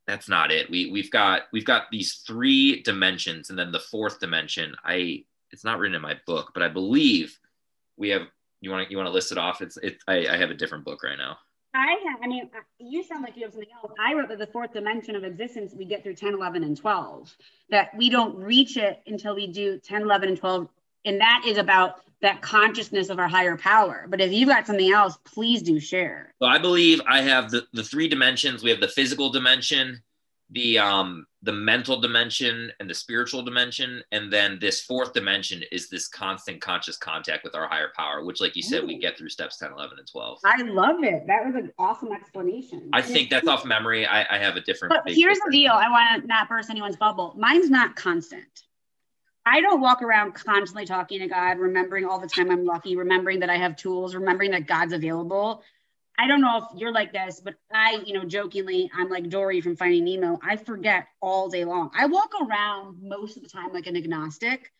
that's 0.06 0.28
not 0.28 0.52
it. 0.52 0.70
We, 0.70 0.90
we've 0.90 1.10
got, 1.10 1.42
we've 1.52 1.64
got 1.64 1.90
these 1.90 2.22
three 2.26 2.80
dimensions 2.82 3.50
and 3.50 3.58
then 3.58 3.72
the 3.72 3.80
fourth 3.80 4.20
dimension, 4.20 4.76
I, 4.84 5.24
it's 5.50 5.64
not 5.64 5.78
written 5.78 5.96
in 5.96 6.02
my 6.02 6.16
book, 6.26 6.52
but 6.54 6.62
I 6.62 6.68
believe 6.68 7.38
we 7.96 8.10
have, 8.10 8.22
you 8.60 8.70
want 8.70 8.86
to, 8.86 8.90
you 8.90 8.96
want 8.96 9.08
to 9.08 9.12
list 9.12 9.32
it 9.32 9.38
off? 9.38 9.62
It's, 9.62 9.76
it, 9.78 9.98
I, 10.06 10.28
I 10.28 10.36
have 10.36 10.50
a 10.50 10.54
different 10.54 10.84
book 10.84 11.02
right 11.02 11.18
now. 11.18 11.38
I 11.74 11.96
have, 12.06 12.20
I 12.22 12.28
mean, 12.28 12.50
you 12.78 13.02
sound 13.02 13.24
like 13.24 13.36
you 13.36 13.42
have 13.42 13.52
something 13.52 13.68
else. 13.82 13.92
I 13.98 14.14
wrote 14.14 14.28
that 14.28 14.38
the 14.38 14.46
fourth 14.46 14.72
dimension 14.72 15.16
of 15.16 15.24
existence 15.24 15.72
we 15.76 15.84
get 15.84 16.04
through 16.04 16.14
10, 16.14 16.34
11, 16.34 16.62
and 16.62 16.76
12, 16.76 17.36
that 17.70 17.96
we 17.96 18.08
don't 18.10 18.36
reach 18.36 18.76
it 18.76 19.02
until 19.06 19.34
we 19.34 19.48
do 19.48 19.78
10, 19.80 20.02
11, 20.02 20.28
and 20.28 20.38
12. 20.38 20.68
And 21.04 21.20
that 21.20 21.42
is 21.44 21.58
about 21.58 22.00
that 22.22 22.40
consciousness 22.40 23.10
of 23.10 23.18
our 23.18 23.28
higher 23.28 23.56
power. 23.56 24.06
But 24.08 24.20
if 24.20 24.32
you've 24.32 24.48
got 24.48 24.66
something 24.66 24.92
else, 24.92 25.18
please 25.24 25.62
do 25.62 25.80
share. 25.80 26.32
So 26.40 26.46
I 26.46 26.58
believe 26.58 27.00
I 27.08 27.22
have 27.22 27.50
the, 27.50 27.66
the 27.72 27.82
three 27.82 28.08
dimensions. 28.08 28.62
We 28.62 28.70
have 28.70 28.80
the 28.80 28.88
physical 28.88 29.30
dimension, 29.30 30.00
the 30.50 30.78
um 30.78 31.26
the 31.42 31.52
mental 31.52 32.00
dimension 32.00 32.70
and 32.80 32.88
the 32.88 32.94
spiritual 32.94 33.42
dimension. 33.42 34.02
And 34.12 34.32
then 34.32 34.58
this 34.60 34.82
fourth 34.82 35.12
dimension 35.12 35.62
is 35.72 35.88
this 35.88 36.08
constant 36.08 36.60
conscious 36.60 36.96
contact 36.96 37.44
with 37.44 37.54
our 37.54 37.68
higher 37.68 37.92
power 37.96 38.24
which 38.24 38.40
like 38.40 38.56
you 38.56 38.62
said 38.62 38.86
we 38.86 38.98
get 38.98 39.18
through 39.18 39.28
steps 39.28 39.58
10 39.58 39.72
11 39.72 39.98
and 39.98 40.08
12 40.10 40.38
i 40.44 40.62
love 40.62 41.02
it. 41.02 41.26
That 41.26 41.44
was 41.44 41.54
an 41.54 41.72
awesome 41.78 42.12
explanation. 42.12 42.90
I 42.92 43.02
think 43.02 43.30
that's 43.30 43.48
off 43.48 43.64
memory. 43.64 44.06
I, 44.06 44.36
I 44.36 44.38
have 44.38 44.56
a 44.56 44.60
different 44.60 44.94
but 44.94 45.12
here's 45.12 45.38
the 45.38 45.50
deal. 45.50 45.72
I 45.72 45.88
want 45.90 46.22
to 46.22 46.26
not 46.26 46.48
burst 46.48 46.70
anyone's 46.70 46.96
bubble. 46.96 47.34
Mine's 47.36 47.70
not 47.70 47.96
constant. 47.96 48.44
I 49.46 49.60
don't 49.60 49.80
walk 49.80 50.00
around 50.02 50.32
constantly 50.32 50.86
talking 50.86 51.20
to 51.20 51.28
God, 51.28 51.58
remembering 51.58 52.06
all 52.06 52.18
the 52.18 52.26
time 52.26 52.50
I'm 52.50 52.64
lucky, 52.64 52.96
remembering 52.96 53.40
that 53.40 53.50
I 53.50 53.58
have 53.58 53.76
tools, 53.76 54.14
remembering 54.14 54.52
that 54.52 54.66
God's 54.66 54.94
available. 54.94 55.62
I 56.16 56.28
don't 56.28 56.40
know 56.40 56.58
if 56.58 56.78
you're 56.78 56.92
like 56.92 57.12
this, 57.12 57.40
but 57.40 57.54
I, 57.72 58.00
you 58.06 58.14
know, 58.14 58.24
jokingly, 58.24 58.90
I'm 58.96 59.08
like 59.08 59.28
Dory 59.28 59.60
from 59.60 59.76
Finding 59.76 60.04
Nemo. 60.04 60.38
I 60.42 60.56
forget 60.56 61.08
all 61.20 61.48
day 61.48 61.64
long. 61.64 61.90
I 61.96 62.06
walk 62.06 62.30
around 62.40 62.98
most 63.02 63.36
of 63.36 63.42
the 63.42 63.48
time 63.48 63.72
like 63.72 63.88
an 63.88 63.96
agnostic, 63.96 64.72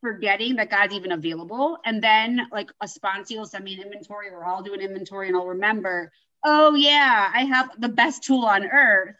forgetting 0.00 0.56
that 0.56 0.70
God's 0.70 0.94
even 0.94 1.12
available. 1.12 1.78
And 1.84 2.02
then 2.02 2.48
like 2.50 2.70
a 2.80 2.88
sponsor 2.88 3.36
will 3.36 3.46
send 3.46 3.64
me 3.64 3.74
an 3.74 3.82
inventory, 3.82 4.30
or 4.30 4.44
I'll 4.44 4.62
do 4.62 4.74
an 4.74 4.80
inventory 4.80 5.28
and 5.28 5.36
I'll 5.36 5.46
remember, 5.46 6.10
oh 6.44 6.74
yeah, 6.74 7.30
I 7.32 7.44
have 7.44 7.70
the 7.78 7.88
best 7.88 8.24
tool 8.24 8.44
on 8.44 8.64
earth, 8.64 9.14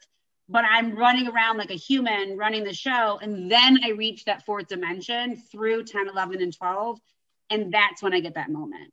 but 0.48 0.64
I'm 0.68 0.96
running 0.96 1.28
around 1.28 1.58
like 1.58 1.70
a 1.70 1.74
human 1.74 2.36
running 2.36 2.64
the 2.64 2.74
show. 2.74 3.20
And 3.22 3.50
then 3.50 3.78
I 3.84 3.90
reach 3.90 4.24
that 4.24 4.44
fourth 4.44 4.66
dimension 4.66 5.36
through 5.36 5.84
10, 5.84 6.08
11, 6.08 6.42
and 6.42 6.56
12. 6.56 6.98
And 7.50 7.72
that's 7.72 8.02
when 8.02 8.14
I 8.14 8.20
get 8.20 8.34
that 8.34 8.50
moment. 8.50 8.92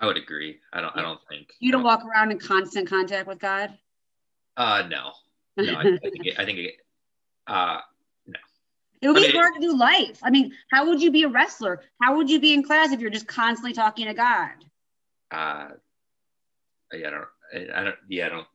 I 0.00 0.06
would 0.06 0.16
agree. 0.16 0.58
I 0.72 0.80
don't. 0.80 0.96
I 0.96 1.02
don't 1.02 1.20
think 1.28 1.52
you 1.60 1.72
don't, 1.72 1.82
walk 1.82 2.04
around 2.04 2.32
in 2.32 2.38
constant 2.38 2.88
contact 2.88 3.26
with 3.26 3.38
God. 3.38 3.76
Uh, 4.56 4.84
no, 4.88 5.12
no. 5.56 5.72
I, 5.74 5.80
I 5.80 5.82
think. 6.02 6.26
It, 6.26 6.38
I 6.38 6.44
think. 6.44 6.58
It, 6.58 6.74
uh, 7.46 7.78
no. 8.26 8.38
It 9.00 9.08
would 9.08 9.16
be 9.16 9.22
mean, 9.22 9.36
hard 9.36 9.54
to 9.54 9.60
do 9.60 9.76
life. 9.76 10.18
I 10.22 10.30
mean, 10.30 10.52
how 10.70 10.86
would 10.86 11.00
you 11.00 11.10
be 11.10 11.22
a 11.22 11.28
wrestler? 11.28 11.82
How 12.02 12.16
would 12.16 12.28
you 12.28 12.40
be 12.40 12.54
in 12.54 12.62
class 12.62 12.92
if 12.92 13.00
you're 13.00 13.10
just 13.10 13.28
constantly 13.28 13.72
talking 13.72 14.06
to 14.06 14.14
God? 14.14 14.50
Uh, 15.30 15.68
yeah, 16.92 17.08
I 17.08 17.10
don't. 17.10 17.24
I, 17.54 17.80
I 17.80 17.84
don't. 17.84 17.96
Yeah, 18.08 18.26
I 18.26 18.28
don't. 18.30 18.46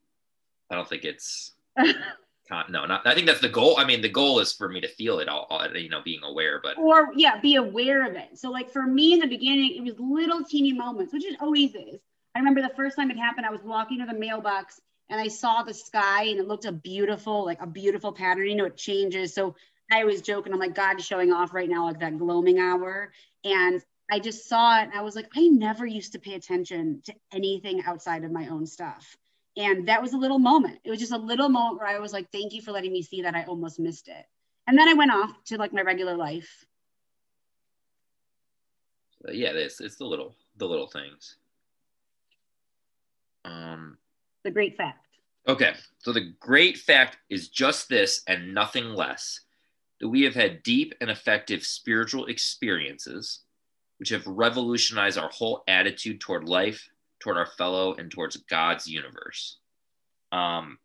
I 0.71 0.75
don't 0.75 0.87
think 0.87 1.05
it's. 1.05 1.53
no, 2.69 2.85
not. 2.85 3.05
I 3.05 3.13
think 3.13 3.27
that's 3.27 3.41
the 3.41 3.49
goal. 3.49 3.75
I 3.77 3.85
mean, 3.85 4.01
the 4.01 4.09
goal 4.09 4.39
is 4.39 4.53
for 4.53 4.69
me 4.69 4.81
to 4.81 4.87
feel 4.87 5.19
it 5.19 5.27
all, 5.27 5.47
all, 5.49 5.67
you 5.75 5.89
know, 5.89 6.01
being 6.03 6.21
aware, 6.23 6.59
but 6.61 6.77
or 6.77 7.09
yeah, 7.15 7.39
be 7.39 7.55
aware 7.55 8.05
of 8.07 8.15
it. 8.15 8.37
So 8.37 8.49
like 8.49 8.71
for 8.71 8.83
me 8.83 9.13
in 9.13 9.19
the 9.19 9.27
beginning, 9.27 9.75
it 9.75 9.83
was 9.83 9.95
little 9.99 10.43
teeny 10.43 10.73
moments, 10.73 11.13
which 11.13 11.25
it 11.25 11.37
always 11.41 11.75
is. 11.75 11.99
I 12.35 12.39
remember 12.39 12.61
the 12.61 12.73
first 12.75 12.95
time 12.95 13.11
it 13.11 13.17
happened, 13.17 13.45
I 13.45 13.51
was 13.51 13.63
walking 13.63 13.99
to 13.99 14.05
the 14.05 14.17
mailbox 14.17 14.79
and 15.09 15.19
I 15.19 15.27
saw 15.27 15.63
the 15.63 15.73
sky 15.73 16.23
and 16.23 16.39
it 16.39 16.47
looked 16.47 16.65
a 16.65 16.71
beautiful, 16.71 17.45
like 17.45 17.61
a 17.61 17.67
beautiful 17.67 18.11
pattern. 18.11 18.47
You 18.47 18.55
know, 18.55 18.65
it 18.65 18.77
changes. 18.77 19.33
So 19.33 19.55
I 19.91 20.03
was 20.03 20.21
joking, 20.21 20.53
I'm 20.53 20.59
like, 20.59 20.75
God 20.75 20.99
is 20.99 21.05
showing 21.05 21.31
off 21.31 21.53
right 21.53 21.69
now, 21.69 21.85
like 21.85 21.99
that 21.99 22.17
gloaming 22.17 22.59
hour. 22.59 23.11
And 23.43 23.81
I 24.11 24.19
just 24.19 24.47
saw 24.47 24.79
it 24.79 24.85
and 24.85 24.93
I 24.93 25.01
was 25.01 25.15
like, 25.15 25.29
I 25.35 25.47
never 25.47 25.85
used 25.85 26.13
to 26.13 26.19
pay 26.19 26.33
attention 26.33 27.01
to 27.05 27.13
anything 27.31 27.83
outside 27.85 28.23
of 28.23 28.31
my 28.31 28.47
own 28.47 28.65
stuff. 28.65 29.17
And 29.57 29.87
that 29.87 30.01
was 30.01 30.13
a 30.13 30.17
little 30.17 30.39
moment. 30.39 30.79
It 30.83 30.89
was 30.89 30.99
just 30.99 31.11
a 31.11 31.17
little 31.17 31.49
moment 31.49 31.79
where 31.79 31.87
I 31.87 31.99
was 31.99 32.13
like, 32.13 32.31
thank 32.31 32.53
you 32.53 32.61
for 32.61 32.71
letting 32.71 32.93
me 32.93 33.01
see 33.01 33.21
that 33.23 33.35
I 33.35 33.43
almost 33.43 33.79
missed 33.79 34.07
it. 34.07 34.25
And 34.67 34.77
then 34.77 34.87
I 34.87 34.93
went 34.93 35.11
off 35.11 35.31
to 35.45 35.57
like 35.57 35.73
my 35.73 35.81
regular 35.81 36.15
life. 36.15 36.65
Yeah, 39.27 39.49
it's 39.49 39.81
it's 39.81 39.97
the 39.97 40.05
little 40.05 40.35
the 40.57 40.65
little 40.65 40.87
things. 40.87 41.35
Um 43.43 43.97
the 44.43 44.51
great 44.51 44.77
fact. 44.77 45.05
Okay. 45.47 45.73
So 45.97 46.13
the 46.13 46.33
great 46.39 46.77
fact 46.77 47.17
is 47.29 47.49
just 47.49 47.89
this 47.89 48.21
and 48.27 48.53
nothing 48.53 48.93
less 48.93 49.41
that 49.99 50.07
we 50.07 50.21
have 50.21 50.35
had 50.35 50.63
deep 50.63 50.93
and 51.01 51.09
effective 51.09 51.63
spiritual 51.65 52.27
experiences 52.27 53.41
which 53.99 54.09
have 54.09 54.25
revolutionized 54.25 55.17
our 55.17 55.29
whole 55.29 55.63
attitude 55.67 56.21
toward 56.21 56.47
life, 56.47 56.89
toward 57.19 57.37
our 57.37 57.45
fellow, 57.45 57.95
and 57.95 58.11
towards 58.11 58.37
God's 58.37 58.87
universe. 58.87 59.57
Um, 60.31 60.77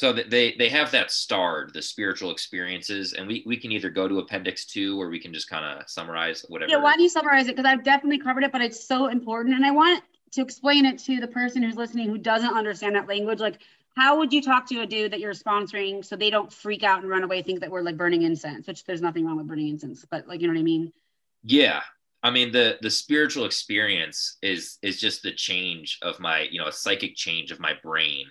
so 0.00 0.14
they 0.14 0.54
they 0.56 0.70
have 0.70 0.90
that 0.92 1.10
starred 1.10 1.74
the 1.74 1.82
spiritual 1.82 2.30
experiences, 2.30 3.12
and 3.12 3.28
we 3.28 3.42
we 3.46 3.58
can 3.58 3.70
either 3.70 3.90
go 3.90 4.08
to 4.08 4.18
Appendix 4.18 4.64
Two 4.64 4.98
or 4.98 5.10
we 5.10 5.20
can 5.20 5.34
just 5.34 5.50
kind 5.50 5.62
of 5.62 5.90
summarize 5.90 6.42
whatever. 6.48 6.70
Yeah, 6.70 6.78
why 6.78 6.92
don't 6.92 7.02
you 7.02 7.10
summarize 7.10 7.48
it? 7.48 7.56
Because 7.56 7.70
I've 7.70 7.84
definitely 7.84 8.18
covered 8.18 8.44
it, 8.44 8.50
but 8.50 8.62
it's 8.62 8.82
so 8.82 9.08
important, 9.08 9.56
and 9.56 9.66
I 9.66 9.72
want 9.72 10.02
to 10.32 10.40
explain 10.40 10.86
it 10.86 10.98
to 11.00 11.20
the 11.20 11.26
person 11.26 11.62
who's 11.62 11.76
listening 11.76 12.08
who 12.08 12.16
doesn't 12.16 12.56
understand 12.56 12.96
that 12.96 13.08
language. 13.08 13.40
Like, 13.40 13.58
how 13.94 14.16
would 14.16 14.32
you 14.32 14.40
talk 14.40 14.66
to 14.68 14.80
a 14.80 14.86
dude 14.86 15.12
that 15.12 15.20
you're 15.20 15.34
sponsoring 15.34 16.02
so 16.02 16.16
they 16.16 16.30
don't 16.30 16.50
freak 16.50 16.82
out 16.82 17.02
and 17.02 17.10
run 17.10 17.22
away, 17.22 17.42
think 17.42 17.60
that 17.60 17.70
we're 17.70 17.82
like 17.82 17.98
burning 17.98 18.22
incense? 18.22 18.66
Which 18.66 18.84
there's 18.84 19.02
nothing 19.02 19.26
wrong 19.26 19.36
with 19.36 19.48
burning 19.48 19.68
incense, 19.68 20.06
but 20.10 20.26
like 20.26 20.40
you 20.40 20.46
know 20.46 20.54
what 20.54 20.60
I 20.60 20.64
mean? 20.64 20.94
Yeah, 21.42 21.82
I 22.22 22.30
mean 22.30 22.52
the 22.52 22.78
the 22.82 22.90
spiritual 22.90 23.44
experience 23.44 24.36
is 24.42 24.78
is 24.82 25.00
just 25.00 25.22
the 25.22 25.32
change 25.32 25.98
of 26.02 26.20
my 26.20 26.42
you 26.50 26.60
know 26.60 26.68
a 26.68 26.72
psychic 26.72 27.16
change 27.16 27.50
of 27.50 27.60
my 27.60 27.72
brain 27.82 28.26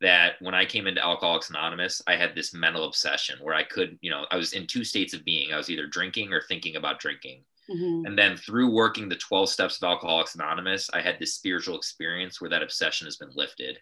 that 0.00 0.34
when 0.40 0.54
I 0.54 0.64
came 0.64 0.86
into 0.86 1.04
Alcoholics 1.04 1.50
Anonymous 1.50 2.02
I 2.06 2.16
had 2.16 2.34
this 2.34 2.54
mental 2.54 2.84
obsession 2.84 3.38
where 3.40 3.54
I 3.54 3.62
could 3.62 3.98
you 4.00 4.10
know 4.10 4.26
I 4.30 4.36
was 4.36 4.52
in 4.52 4.66
two 4.66 4.84
states 4.84 5.14
of 5.14 5.24
being. 5.24 5.52
I 5.52 5.56
was 5.56 5.70
either 5.70 5.86
drinking 5.86 6.32
or 6.32 6.42
thinking 6.42 6.76
about 6.76 7.00
drinking. 7.00 7.44
Mm-hmm. 7.70 8.06
and 8.06 8.18
then 8.18 8.34
through 8.34 8.70
working 8.70 9.10
the 9.10 9.16
12 9.16 9.50
steps 9.50 9.76
of 9.76 9.86
Alcoholics 9.86 10.34
Anonymous 10.34 10.88
I 10.94 11.02
had 11.02 11.18
this 11.18 11.34
spiritual 11.34 11.76
experience 11.76 12.40
where 12.40 12.48
that 12.48 12.62
obsession 12.62 13.06
has 13.06 13.18
been 13.18 13.28
lifted 13.34 13.78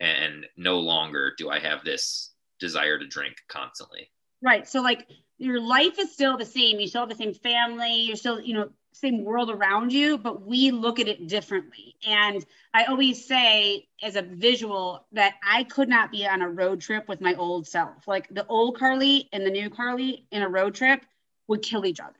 and 0.00 0.44
no 0.58 0.80
longer 0.80 1.32
do 1.38 1.48
I 1.48 1.58
have 1.58 1.82
this 1.82 2.32
desire 2.60 2.98
to 2.98 3.06
drink 3.06 3.36
constantly. 3.48 4.10
Right. 4.42 4.68
So 4.68 4.82
like 4.82 5.06
your 5.38 5.60
life 5.60 5.98
is 5.98 6.12
still 6.12 6.36
the 6.36 6.44
same. 6.44 6.78
You 6.78 6.88
still 6.88 7.02
have 7.02 7.08
the 7.08 7.14
same 7.14 7.34
family. 7.34 8.02
You're 8.02 8.16
still 8.16 8.40
you 8.40 8.54
know 8.54 8.70
same 8.92 9.24
world 9.24 9.50
around 9.50 9.92
you, 9.92 10.18
but 10.18 10.46
we 10.46 10.70
look 10.70 11.00
at 11.00 11.08
it 11.08 11.26
differently. 11.26 11.96
And 12.06 12.44
I 12.74 12.84
always 12.84 13.24
say, 13.24 13.88
as 14.02 14.16
a 14.16 14.22
visual, 14.22 15.06
that 15.12 15.34
I 15.46 15.64
could 15.64 15.88
not 15.88 16.10
be 16.10 16.26
on 16.26 16.42
a 16.42 16.48
road 16.48 16.80
trip 16.80 17.08
with 17.08 17.20
my 17.20 17.34
old 17.34 17.66
self. 17.66 18.06
Like 18.06 18.28
the 18.28 18.46
old 18.46 18.78
Carly 18.78 19.28
and 19.32 19.44
the 19.46 19.50
new 19.50 19.70
Carly 19.70 20.26
in 20.30 20.42
a 20.42 20.48
road 20.48 20.74
trip 20.74 21.04
would 21.48 21.62
kill 21.62 21.86
each 21.86 22.00
other. 22.00 22.12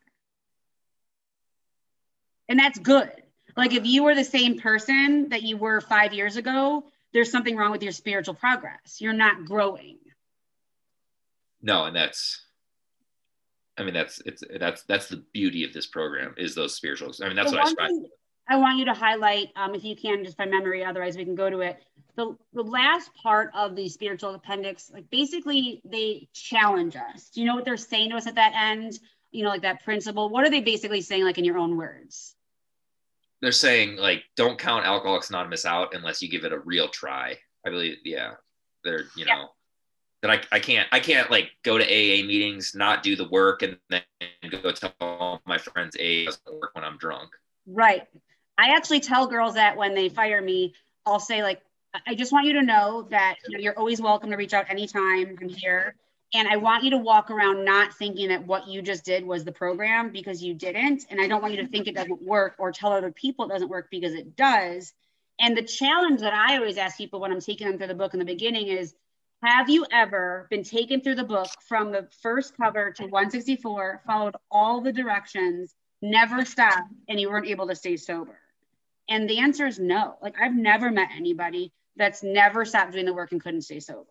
And 2.49 2.59
that's 2.59 2.79
good. 2.79 3.11
Like 3.57 3.73
if 3.73 3.87
you 3.87 4.05
were 4.05 4.15
the 4.15 4.25
same 4.25 4.59
person 4.59 5.29
that 5.29 5.43
you 5.43 5.57
were 5.57 5.81
five 5.81 6.13
years 6.13 6.37
ago, 6.37 6.85
there's 7.13 7.31
something 7.31 7.57
wrong 7.57 7.71
with 7.71 7.83
your 7.83 7.93
spiritual 7.93 8.35
progress. 8.35 9.01
You're 9.01 9.13
not 9.13 9.45
growing. 9.45 9.99
No, 11.61 11.85
and 11.85 11.95
that's 11.95 12.45
I 13.79 13.85
mean, 13.85 13.95
that's 13.95 14.21
it's 14.27 14.43
that's 14.59 14.83
that's 14.83 15.09
the 15.09 15.25
beauty 15.33 15.65
of 15.65 15.73
this 15.73 15.87
program 15.87 16.35
is 16.37 16.55
those 16.55 16.75
spirituals. 16.75 17.21
I 17.21 17.29
mean, 17.29 17.37
that's 17.37 17.51
the 17.51 17.57
what 17.57 17.67
I 17.67 17.71
strive. 17.71 17.91
I 18.49 18.57
want 18.57 18.79
you 18.79 18.85
to 18.87 18.93
highlight, 18.93 19.49
um, 19.57 19.75
if 19.75 19.85
you 19.85 19.97
can, 19.97 20.25
just 20.25 20.37
by 20.37 20.47
memory. 20.47 20.85
Otherwise, 20.85 21.17
we 21.17 21.25
can 21.25 21.35
go 21.35 21.49
to 21.49 21.61
it. 21.61 21.83
The 22.17 22.37
the 22.53 22.63
last 22.63 23.15
part 23.15 23.51
of 23.55 23.75
the 23.75 23.89
spiritual 23.89 24.35
appendix, 24.35 24.91
like 24.93 25.09
basically, 25.11 25.81
they 25.85 26.29
challenge 26.35 26.97
us. 26.97 27.31
Do 27.31 27.41
you 27.41 27.47
know 27.47 27.55
what 27.55 27.65
they're 27.65 27.77
saying 27.77 28.11
to 28.11 28.17
us 28.17 28.27
at 28.27 28.35
that 28.35 28.53
end? 28.55 28.99
You 29.31 29.45
know, 29.45 29.49
like 29.49 29.63
that 29.63 29.83
principle. 29.85 30.29
What 30.29 30.45
are 30.45 30.51
they 30.51 30.61
basically 30.61 31.01
saying, 31.01 31.25
like 31.25 31.39
in 31.39 31.45
your 31.45 31.57
own 31.57 31.77
words? 31.77 32.35
They're 33.41 33.53
saying 33.53 33.97
like, 33.97 34.25
don't 34.37 34.59
count 34.59 34.85
Alcoholics 34.85 35.31
Anonymous 35.31 35.65
out 35.65 35.95
unless 35.95 36.21
you 36.21 36.29
give 36.29 36.45
it 36.45 36.53
a 36.53 36.59
real 36.59 36.89
try. 36.89 37.39
I 37.67 37.71
believe, 37.71 37.97
yeah. 38.05 38.33
They're 38.85 39.05
you 39.17 39.25
know. 39.25 39.49
That 40.23 40.31
I, 40.31 40.41
I 40.53 40.61
can't 40.61 40.89
I 40.93 41.01
can't 41.01 41.31
like 41.31 41.51
go 41.65 41.79
to 41.79 41.85
AA 41.85 42.25
meetings, 42.25 42.75
not 42.75 43.03
do 43.03 43.17
the 43.17 43.29
work, 43.29 43.63
and 43.63 43.77
then 43.91 44.03
go 44.51 44.71
tell 44.71 44.95
all 45.01 45.43
my 45.47 45.59
friends 45.59 45.97
AA 45.97 46.27
doesn't 46.27 46.61
work 46.61 46.75
when 46.75 46.85
I'm 46.85 46.97
drunk. 46.97 47.31
Right. 47.67 48.07
I 48.59 48.77
actually 48.77 49.01
tell 49.01 49.27
girls 49.27 49.55
that 49.55 49.77
when 49.77 49.95
they 49.95 50.09
fire 50.09 50.41
me, 50.41 50.75
I'll 51.05 51.21
say 51.21 51.43
like, 51.43 51.61
I 52.07 52.15
just 52.15 52.33
want 52.33 52.47
you 52.47 52.55
to 52.55 52.63
know 52.63 53.09
that 53.11 53.37
you 53.49 53.57
know, 53.57 53.63
you're 53.63 53.79
always 53.79 54.01
welcome 54.01 54.31
to 54.31 54.37
reach 54.37 54.55
out 54.55 54.71
anytime. 54.71 55.37
I'm 55.41 55.49
here. 55.49 55.97
And 56.35 56.49
I 56.49 56.57
want 56.57 56.83
you 56.83 56.91
to 56.91 56.99
walk 56.99 57.31
around 57.31 57.65
not 57.65 57.93
thinking 57.93 58.29
that 58.29 58.47
what 58.47 58.67
you 58.67 58.81
just 58.81 59.05
did 59.05 59.27
was 59.27 59.45
the 59.45 59.53
program 59.53 60.11
because 60.11 60.43
you 60.43 60.55
didn't. 60.55 61.05
And 61.11 61.21
I 61.21 61.27
don't 61.27 61.43
want 61.43 61.55
you 61.55 61.63
to 61.63 61.69
think 61.69 61.87
it 61.87 61.95
doesn't 61.95 62.23
work 62.23 62.55
or 62.59 62.73
tell 62.73 62.93
other 62.93 63.13
people 63.13 63.45
it 63.45 63.49
doesn't 63.49 63.69
work 63.69 63.89
because 63.91 64.15
it 64.15 64.35
does. 64.35 64.95
And 65.39 65.57
the 65.57 65.63
challenge 65.63 66.21
that 66.21 66.33
I 66.33 66.57
always 66.57 66.79
ask 66.79 66.97
people 66.97 67.21
when 67.21 67.33
I'm 67.33 67.41
taking 67.41 67.67
them 67.67 67.77
through 67.77 67.89
the 67.89 67.95
book 67.95 68.15
in 68.15 68.19
the 68.19 68.25
beginning 68.25 68.69
is 68.69 68.95
have 69.43 69.69
you 69.69 69.85
ever 69.91 70.47
been 70.51 70.63
taken 70.63 71.01
through 71.01 71.17
the 71.17 71.25
book 71.25 71.49
from 71.67 71.91
the 71.91 72.09
first 72.23 72.57
cover 72.57 72.93
to 72.93 73.03
164, 73.05 74.03
followed 74.07 74.37
all 74.51 74.81
the 74.81 74.93
directions, 74.93 75.75
never 76.01 76.45
stopped, 76.45 76.93
and 77.09 77.21
you 77.21 77.29
weren't 77.29 77.49
able 77.49 77.67
to 77.67 77.75
stay 77.75 77.97
sober? 77.97 78.39
And 79.09 79.29
the 79.29 79.41
answer 79.41 79.67
is 79.67 79.79
no. 79.79 80.17
Like, 80.23 80.37
I've 80.41 80.55
never 80.55 80.91
met 80.91 81.09
anybody 81.17 81.73
that's 81.97 82.23
never 82.23 82.65
stopped 82.65 82.93
doing 82.93 83.05
the 83.05 83.13
work 83.13 83.33
and 83.33 83.43
couldn't 83.43 83.63
stay 83.63 83.81
sober. 83.81 84.09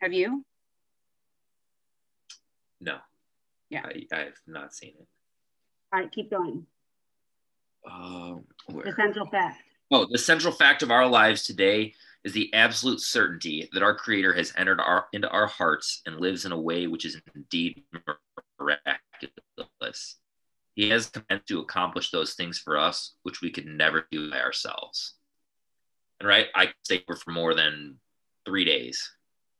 Have 0.00 0.14
you? 0.14 0.44
No. 2.80 2.96
Yeah. 3.68 3.82
I, 4.12 4.18
have 4.18 4.32
not 4.46 4.74
seen 4.74 4.94
it. 4.98 5.06
All 5.92 6.00
right, 6.00 6.10
keep 6.10 6.30
going. 6.30 6.66
Um, 7.90 8.44
the 8.68 8.94
central 8.96 9.26
fact. 9.26 9.62
Oh, 9.90 10.06
the 10.10 10.18
central 10.18 10.52
fact 10.52 10.82
of 10.82 10.90
our 10.90 11.06
lives 11.06 11.44
today 11.44 11.94
is 12.24 12.32
the 12.32 12.52
absolute 12.52 13.00
certainty 13.00 13.68
that 13.72 13.82
our 13.82 13.94
Creator 13.94 14.34
has 14.34 14.52
entered 14.56 14.80
our, 14.80 15.06
into 15.12 15.28
our 15.30 15.46
hearts 15.46 16.02
and 16.06 16.20
lives 16.20 16.44
in 16.44 16.52
a 16.52 16.60
way 16.60 16.86
which 16.86 17.04
is 17.04 17.20
indeed 17.34 17.82
miraculous. 18.58 20.16
He 20.74 20.88
has 20.90 21.06
come 21.08 21.40
to 21.46 21.60
accomplish 21.60 22.10
those 22.10 22.34
things 22.34 22.58
for 22.58 22.78
us, 22.78 23.14
which 23.22 23.40
we 23.40 23.50
could 23.50 23.66
never 23.66 24.06
do 24.10 24.30
by 24.30 24.40
ourselves. 24.40 25.14
And 26.20 26.28
right, 26.28 26.46
I 26.54 26.68
stayed 26.84 27.04
for 27.06 27.30
more 27.30 27.54
than 27.54 27.96
three 28.44 28.64
days, 28.64 29.10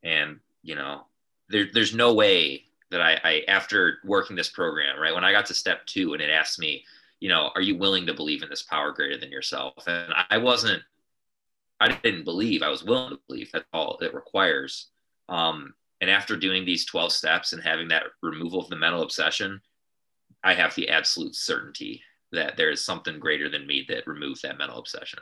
and 0.02 0.40
you 0.62 0.74
know, 0.74 1.06
there, 1.48 1.68
there's 1.72 1.94
no 1.94 2.12
way 2.12 2.64
that 2.90 3.00
I, 3.00 3.18
I, 3.24 3.42
after 3.48 3.98
working 4.04 4.36
this 4.36 4.50
program, 4.50 5.00
right, 5.00 5.14
when 5.14 5.24
I 5.24 5.32
got 5.32 5.46
to 5.46 5.54
step 5.54 5.86
two, 5.86 6.12
and 6.12 6.22
it 6.22 6.28
asked 6.28 6.58
me, 6.58 6.84
you 7.20 7.28
know, 7.28 7.50
are 7.54 7.62
you 7.62 7.76
willing 7.76 8.06
to 8.06 8.14
believe 8.14 8.42
in 8.42 8.50
this 8.50 8.62
power 8.62 8.92
greater 8.92 9.16
than 9.16 9.30
yourself? 9.30 9.74
And 9.86 10.12
I 10.28 10.38
wasn't 10.38 10.82
I 11.80 11.92
didn't 12.02 12.24
believe. 12.24 12.62
I 12.62 12.68
was 12.68 12.84
willing 12.84 13.10
to 13.10 13.20
believe. 13.26 13.50
That's 13.52 13.64
all 13.72 13.98
it 14.00 14.14
requires. 14.14 14.90
Um, 15.28 15.74
and 16.00 16.10
after 16.10 16.36
doing 16.36 16.64
these 16.64 16.84
12 16.86 17.12
steps 17.12 17.52
and 17.52 17.62
having 17.62 17.88
that 17.88 18.04
removal 18.22 18.60
of 18.60 18.68
the 18.68 18.76
mental 18.76 19.02
obsession, 19.02 19.60
I 20.42 20.54
have 20.54 20.74
the 20.74 20.88
absolute 20.88 21.34
certainty 21.34 22.02
that 22.32 22.56
there 22.56 22.70
is 22.70 22.84
something 22.84 23.18
greater 23.18 23.48
than 23.48 23.66
me 23.66 23.84
that 23.88 24.06
removes 24.06 24.42
that 24.42 24.58
mental 24.58 24.78
obsession. 24.78 25.20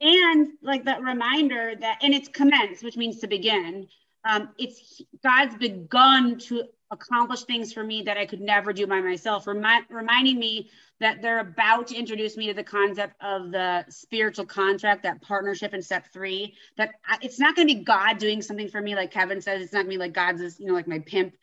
And 0.00 0.48
like 0.62 0.84
that 0.84 1.02
reminder 1.02 1.74
that, 1.80 1.98
and 2.02 2.14
it's 2.14 2.28
commence, 2.28 2.82
which 2.82 2.96
means 2.96 3.18
to 3.20 3.26
begin. 3.26 3.88
Um, 4.28 4.50
it's 4.58 5.02
God's 5.22 5.56
begun 5.56 6.38
to 6.40 6.64
accomplish 6.90 7.42
things 7.42 7.72
for 7.72 7.82
me 7.82 8.02
that 8.02 8.16
I 8.16 8.26
could 8.26 8.40
never 8.40 8.72
do 8.72 8.86
by 8.86 9.00
myself, 9.00 9.46
remi- 9.46 9.84
reminding 9.90 10.38
me 10.38 10.70
that 11.00 11.20
they're 11.20 11.40
about 11.40 11.88
to 11.88 11.96
introduce 11.96 12.36
me 12.36 12.46
to 12.46 12.54
the 12.54 12.64
concept 12.64 13.14
of 13.20 13.50
the 13.50 13.84
spiritual 13.88 14.46
contract, 14.46 15.02
that 15.02 15.20
partnership 15.20 15.74
in 15.74 15.82
step 15.82 16.06
three. 16.12 16.54
That 16.76 16.92
I, 17.06 17.18
it's 17.22 17.38
not 17.38 17.56
going 17.56 17.68
to 17.68 17.74
be 17.74 17.82
God 17.82 18.18
doing 18.18 18.40
something 18.40 18.68
for 18.68 18.80
me, 18.80 18.94
like 18.94 19.10
Kevin 19.10 19.40
says. 19.40 19.62
It's 19.62 19.72
not 19.72 19.80
going 19.80 19.90
to 19.90 19.96
be 19.96 19.98
like 19.98 20.14
God's, 20.14 20.40
this, 20.40 20.60
you 20.60 20.66
know, 20.66 20.74
like 20.74 20.88
my 20.88 21.00
pimp. 21.00 21.34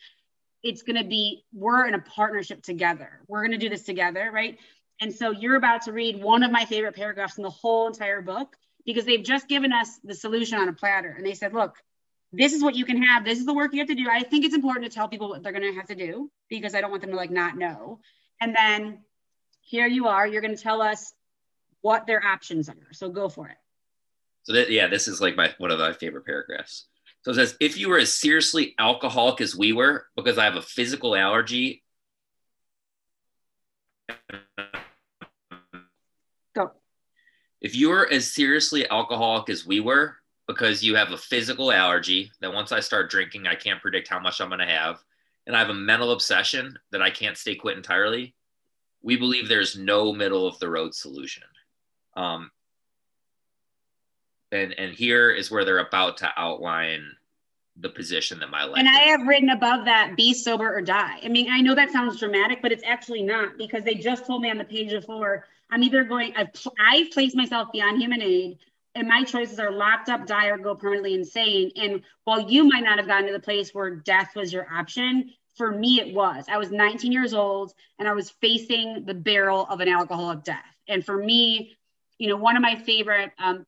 It's 0.64 0.82
going 0.82 1.02
to 1.02 1.08
be 1.08 1.44
we're 1.54 1.88
in 1.88 1.94
a 1.94 2.00
partnership 2.00 2.64
together. 2.64 3.20
We're 3.28 3.42
going 3.42 3.52
to 3.52 3.58
do 3.58 3.70
this 3.70 3.84
together, 3.84 4.32
right? 4.34 4.58
And 5.02 5.14
so 5.14 5.32
you're 5.32 5.58
about 5.58 5.84
to 5.84 5.92
read 5.92 6.24
one 6.24 6.44
of 6.44 6.52
my 6.52 6.66
favorite 6.66 6.96
paragraphs 6.96 7.38
in 7.38 7.44
the 7.44 7.50
whole 7.50 7.88
entire 7.88 8.22
book 8.22 8.56
because 8.86 9.06
they've 9.06 9.24
just 9.24 9.50
given 9.50 9.74
us 9.74 10.00
the 10.04 10.16
solution 10.16 10.58
on 10.58 10.70
a 10.70 10.74
platter, 10.74 11.14
and 11.18 11.26
they 11.26 11.34
said, 11.34 11.54
look. 11.54 11.76
This 12.36 12.52
is 12.52 12.64
what 12.64 12.74
you 12.74 12.84
can 12.84 13.02
have. 13.02 13.24
This 13.24 13.38
is 13.38 13.46
the 13.46 13.54
work 13.54 13.74
you 13.74 13.80
have 13.80 13.88
to 13.90 13.96
do. 13.96 14.10
I 14.10 14.24
think 14.24 14.44
it's 14.44 14.56
important 14.56 14.86
to 14.86 14.92
tell 14.92 15.08
people 15.08 15.30
what 15.30 15.44
they're 15.44 15.52
going 15.52 15.72
to 15.72 15.78
have 15.78 15.88
to 15.88 15.96
do 15.96 16.32
because 16.50 16.74
I 16.74 16.82
don't 16.82 16.90
want 16.90 17.02
them 17.02 17.12
to 17.12 17.16
like 17.16 17.30
not 17.30 17.56
know. 17.56 18.00
And 18.42 18.56
then 18.56 19.04
here 19.62 19.86
you 19.86 20.08
are. 20.08 20.26
You're 20.26 20.42
going 20.42 20.56
to 20.56 20.62
tell 20.62 20.82
us 20.82 21.14
what 21.82 22.08
their 22.08 22.26
options 22.26 22.70
are. 22.70 22.92
So 22.92 23.10
go 23.10 23.30
for 23.30 23.50
it. 23.50 23.58
So 24.44 24.54
that 24.54 24.72
yeah, 24.72 24.88
this 24.88 25.08
is 25.08 25.22
like 25.22 25.36
my 25.36 25.54
one 25.60 25.70
of 25.70 25.78
my 25.78 25.94
favorite 25.94 26.26
paragraphs. 26.26 26.88
So 27.22 27.32
it 27.32 27.36
says, 27.36 27.56
if 27.62 27.78
you 27.78 27.88
were 27.88 28.00
as 28.00 28.18
seriously 28.18 28.74
alcoholic 28.80 29.40
as 29.40 29.56
we 29.56 29.72
were, 29.72 30.08
because 30.16 30.38
I 30.40 30.44
have 30.46 30.56
a 30.56 30.62
physical 30.62 31.16
allergy. 31.16 31.84
Go. 36.56 36.72
If 37.62 37.76
you 37.76 37.90
were 37.90 38.12
as 38.12 38.34
seriously 38.34 38.90
alcoholic 38.90 39.50
as 39.50 39.66
we 39.66 39.80
were, 39.80 40.18
because 40.48 40.84
you 40.84 40.96
have 40.96 41.12
a 41.12 41.18
physical 41.18 41.72
allergy 41.72 42.32
that 42.42 42.54
once 42.54 42.72
I 42.72 42.80
start 42.80 43.10
drinking, 43.10 43.48
I 43.48 43.56
can't 43.56 43.82
predict 43.82 44.08
how 44.08 44.20
much 44.20 44.42
I'm 44.42 44.50
going 44.50 44.60
to 44.60 44.66
have, 44.66 44.98
and 45.48 45.56
I 45.56 45.60
have 45.60 45.70
a 45.70 45.74
mental 45.74 46.12
obsession 46.12 46.78
that 46.92 47.02
I 47.02 47.10
can't 47.10 47.38
stay 47.38 47.56
quit 47.56 47.78
entirely, 47.78 48.36
we 49.02 49.18
believe 49.18 49.48
there's 49.48 49.78
no 49.78 50.14
middle 50.14 50.48
of 50.48 50.58
the 50.60 50.70
road 50.70 50.96
solution. 50.96 51.44
Um, 52.16 52.52
and 54.52 54.74
and 54.78 54.94
here 54.94 55.32
is 55.32 55.50
where 55.52 55.66
they're 55.66 55.80
about 55.80 56.18
to 56.18 56.32
outline 56.38 57.04
the 57.78 57.90
position 57.90 58.40
that 58.40 58.52
my 58.52 58.64
life. 58.64 58.78
And 58.78 58.88
I 58.88 59.00
have 59.10 59.28
written 59.28 59.50
above 59.50 59.86
that: 59.86 60.16
be 60.16 60.34
sober 60.34 60.74
or 60.74 60.82
die. 60.82 61.20
I 61.24 61.28
mean, 61.28 61.48
I 61.52 61.62
know 61.62 61.76
that 61.76 61.92
sounds 61.92 62.20
dramatic, 62.20 62.62
but 62.62 62.72
it's 62.72 62.84
actually 62.86 63.24
not 63.24 63.58
because 63.58 63.84
they 63.84 63.96
just 63.96 64.26
told 64.26 64.42
me 64.42 64.50
on 64.50 64.58
the 64.58 64.64
page 64.64 64.92
before 64.92 65.46
I'm 65.72 65.84
either 65.84 66.04
going. 66.04 66.34
I've 66.36 66.50
I've 66.80 67.12
placed 67.12 67.36
myself 67.36 67.72
beyond 67.72 68.00
human 68.00 68.22
aid. 68.22 68.60
And 68.96 69.08
my 69.08 69.24
choices 69.24 69.60
are 69.60 69.72
locked 69.72 70.10
up, 70.10 70.28
die, 70.28 70.48
or 70.48 70.58
go 70.58 70.76
permanently 70.76 71.16
insane. 71.16 71.72
And 71.76 72.04
while 72.26 72.40
you 72.40 72.64
might 72.64 72.84
not 72.84 73.00
have 73.00 73.08
gotten 73.08 73.26
to 73.28 73.34
the 73.34 73.40
place 73.40 73.74
where 73.74 73.96
death 73.96 74.36
was 74.36 74.54
your 74.54 74.72
option, 74.72 75.32
for 75.56 75.72
me 75.72 76.00
it 76.00 76.14
was. 76.14 76.46
I 76.50 76.58
was 76.58 76.72
19 76.72 77.12
years 77.12 77.34
old 77.34 77.74
and 78.00 78.08
I 78.08 78.14
was 78.14 78.30
facing 78.30 79.06
the 79.06 79.14
barrel 79.14 79.66
of 79.70 79.80
an 79.80 79.90
alcoholic 79.90 80.44
death. 80.44 80.64
And 80.88 81.06
for 81.06 81.18
me, 81.18 81.76
you 82.18 82.30
know, 82.30 82.38
one 82.38 82.56
of 82.56 82.62
my 82.62 82.76
favorite 82.76 83.32
um, 83.38 83.66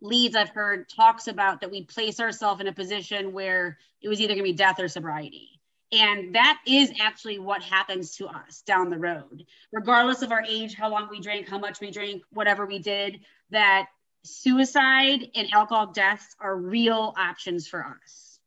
leads 0.00 0.36
I've 0.36 0.50
heard 0.50 0.88
talks 0.88 1.26
about 1.28 1.60
that 1.60 1.70
we 1.70 1.84
place 1.84 2.20
ourselves 2.20 2.60
in 2.60 2.66
a 2.66 2.72
position 2.72 3.32
where 3.32 3.78
it 4.02 4.08
was 4.08 4.20
either 4.20 4.34
going 4.34 4.44
to 4.44 4.50
be 4.50 4.56
death 4.56 4.80
or 4.80 4.88
sobriety. 4.88 5.50
And 5.92 6.34
that 6.34 6.58
is 6.66 6.92
actually 7.00 7.38
what 7.38 7.62
happens 7.62 8.16
to 8.16 8.26
us 8.26 8.62
down 8.62 8.90
the 8.90 8.98
road, 8.98 9.46
regardless 9.72 10.22
of 10.22 10.32
our 10.32 10.42
age, 10.42 10.74
how 10.74 10.90
long 10.90 11.08
we 11.08 11.20
drank, 11.20 11.48
how 11.48 11.58
much 11.58 11.80
we 11.80 11.92
drank, 11.92 12.22
whatever 12.30 12.66
we 12.66 12.80
did, 12.80 13.20
that 13.50 13.86
suicide 14.26 15.30
and 15.34 15.48
alcohol 15.52 15.88
deaths 15.88 16.34
are 16.40 16.56
real 16.56 17.14
options 17.16 17.66
for 17.66 17.84
us. 17.84 18.38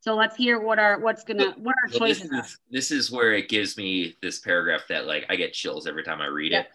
So 0.00 0.14
let's 0.14 0.36
hear 0.36 0.60
what 0.60 0.78
our 0.78 1.00
what's 1.00 1.24
gonna 1.24 1.52
what 1.58 1.74
our 1.82 1.88
choices 1.88 2.30
this 2.30 2.46
is, 2.46 2.58
This 2.70 2.90
is 2.92 3.10
where 3.10 3.32
it 3.32 3.48
gives 3.48 3.76
me 3.76 4.16
this 4.22 4.38
paragraph 4.38 4.82
that 4.88 5.06
like 5.06 5.26
I 5.28 5.36
get 5.36 5.52
chills 5.52 5.86
every 5.86 6.04
time 6.04 6.20
I 6.20 6.26
read 6.26 6.52
it. 6.52 6.68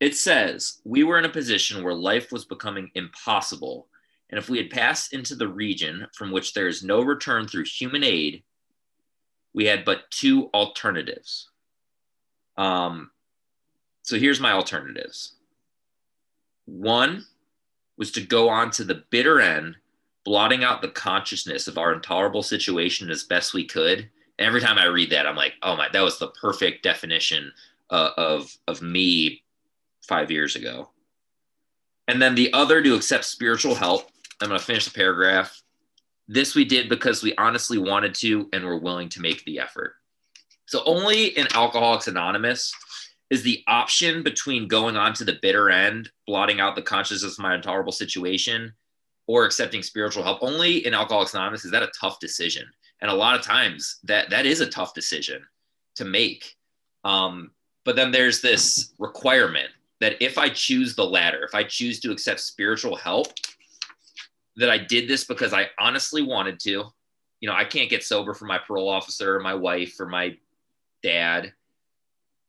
It 0.00 0.16
says, 0.16 0.80
We 0.84 1.04
were 1.04 1.18
in 1.18 1.26
a 1.26 1.30
position 1.30 1.84
where 1.84 1.94
life 1.94 2.32
was 2.32 2.46
becoming 2.46 2.90
impossible. 2.94 3.88
And 4.30 4.38
if 4.38 4.48
we 4.48 4.56
had 4.56 4.70
passed 4.70 5.12
into 5.12 5.34
the 5.34 5.48
region 5.48 6.06
from 6.14 6.30
which 6.30 6.54
there 6.54 6.68
is 6.68 6.82
no 6.82 7.02
return 7.02 7.46
through 7.46 7.64
human 7.64 8.02
aid, 8.02 8.42
we 9.52 9.66
had 9.66 9.84
but 9.84 10.10
two 10.10 10.48
alternatives. 10.54 11.50
Um, 12.56 13.10
so 14.02 14.18
here's 14.18 14.40
my 14.40 14.52
alternatives. 14.52 15.34
One 16.70 17.26
was 17.96 18.12
to 18.12 18.20
go 18.20 18.48
on 18.48 18.70
to 18.72 18.84
the 18.84 19.02
bitter 19.10 19.40
end, 19.40 19.76
blotting 20.24 20.62
out 20.64 20.82
the 20.82 20.88
consciousness 20.88 21.66
of 21.66 21.78
our 21.78 21.92
intolerable 21.92 22.42
situation 22.42 23.10
as 23.10 23.24
best 23.24 23.54
we 23.54 23.64
could. 23.64 24.08
And 24.38 24.46
every 24.46 24.60
time 24.60 24.78
I 24.78 24.86
read 24.86 25.10
that, 25.10 25.26
I'm 25.26 25.36
like, 25.36 25.54
oh 25.62 25.76
my, 25.76 25.88
that 25.92 26.00
was 26.00 26.18
the 26.18 26.28
perfect 26.28 26.82
definition 26.82 27.52
uh, 27.90 28.10
of 28.16 28.56
of 28.68 28.82
me 28.82 29.42
five 30.06 30.30
years 30.30 30.56
ago. 30.56 30.90
And 32.08 32.22
then 32.22 32.34
the 32.34 32.52
other 32.52 32.82
to 32.82 32.94
accept 32.94 33.24
spiritual 33.24 33.74
help. 33.74 34.08
I'm 34.40 34.48
going 34.48 34.58
to 34.58 34.64
finish 34.64 34.84
the 34.84 34.92
paragraph. 34.92 35.60
This 36.28 36.54
we 36.54 36.64
did 36.64 36.88
because 36.88 37.22
we 37.22 37.34
honestly 37.36 37.78
wanted 37.78 38.14
to 38.16 38.48
and 38.52 38.64
were 38.64 38.78
willing 38.78 39.08
to 39.10 39.20
make 39.20 39.44
the 39.44 39.58
effort. 39.58 39.94
So, 40.66 40.82
only 40.86 41.36
in 41.36 41.48
Alcoholics 41.52 42.06
Anonymous 42.06 42.72
is 43.30 43.42
the 43.42 43.62
option 43.68 44.22
between 44.22 44.68
going 44.68 44.96
on 44.96 45.14
to 45.14 45.24
the 45.24 45.38
bitter 45.40 45.70
end, 45.70 46.10
blotting 46.26 46.60
out 46.60 46.74
the 46.74 46.82
consciousness 46.82 47.38
of 47.38 47.42
my 47.42 47.54
intolerable 47.54 47.92
situation, 47.92 48.72
or 49.26 49.44
accepting 49.44 49.82
spiritual 49.82 50.24
help. 50.24 50.42
Only 50.42 50.84
in 50.84 50.92
Alcoholics 50.92 51.34
Anonymous 51.34 51.64
is 51.64 51.70
that 51.70 51.84
a 51.84 51.92
tough 51.98 52.18
decision. 52.18 52.66
And 53.00 53.10
a 53.10 53.14
lot 53.14 53.38
of 53.38 53.42
times 53.42 53.98
that 54.04 54.28
that 54.30 54.44
is 54.44 54.60
a 54.60 54.66
tough 54.66 54.92
decision 54.92 55.42
to 55.94 56.04
make. 56.04 56.56
Um, 57.04 57.52
but 57.84 57.96
then 57.96 58.10
there's 58.10 58.40
this 58.40 58.92
requirement 58.98 59.70
that 60.00 60.22
if 60.22 60.36
I 60.36 60.48
choose 60.48 60.94
the 60.94 61.04
latter, 61.04 61.44
if 61.44 61.54
I 61.54 61.62
choose 61.62 62.00
to 62.00 62.10
accept 62.10 62.40
spiritual 62.40 62.96
help, 62.96 63.28
that 64.56 64.70
I 64.70 64.78
did 64.78 65.08
this 65.08 65.24
because 65.24 65.52
I 65.52 65.68
honestly 65.78 66.22
wanted 66.22 66.58
to. 66.60 66.84
You 67.40 67.48
know, 67.48 67.54
I 67.54 67.64
can't 67.64 67.88
get 67.88 68.02
sober 68.02 68.34
for 68.34 68.44
my 68.44 68.58
parole 68.58 68.88
officer, 68.88 69.38
my 69.40 69.54
wife, 69.54 69.98
or 69.98 70.06
my 70.06 70.36
dad. 71.02 71.52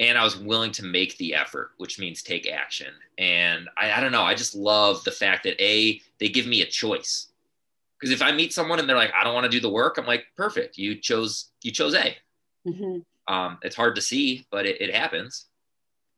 And 0.01 0.17
I 0.17 0.23
was 0.23 0.35
willing 0.35 0.71
to 0.73 0.83
make 0.83 1.15
the 1.17 1.35
effort, 1.35 1.71
which 1.77 1.99
means 1.99 2.23
take 2.23 2.49
action. 2.49 2.91
And 3.19 3.69
I, 3.77 3.91
I 3.91 3.99
don't 4.01 4.11
know, 4.11 4.23
I 4.23 4.33
just 4.33 4.55
love 4.55 5.03
the 5.03 5.11
fact 5.11 5.43
that 5.43 5.63
A, 5.63 6.01
they 6.19 6.27
give 6.27 6.47
me 6.47 6.63
a 6.63 6.65
choice. 6.65 7.27
Because 7.99 8.11
if 8.11 8.23
I 8.23 8.31
meet 8.31 8.51
someone 8.51 8.79
and 8.79 8.89
they're 8.89 8.97
like, 8.97 9.13
I 9.13 9.23
don't 9.23 9.35
want 9.35 9.43
to 9.43 9.49
do 9.49 9.59
the 9.59 9.69
work, 9.69 9.99
I'm 9.99 10.07
like, 10.07 10.25
perfect. 10.35 10.79
You 10.79 10.95
chose, 10.95 11.51
you 11.61 11.71
chose 11.71 11.93
A. 11.93 12.17
Mm-hmm. 12.67 13.33
Um, 13.33 13.59
it's 13.61 13.75
hard 13.75 13.93
to 13.95 14.01
see, 14.01 14.47
but 14.49 14.65
it, 14.65 14.81
it 14.81 14.93
happens. 14.93 15.45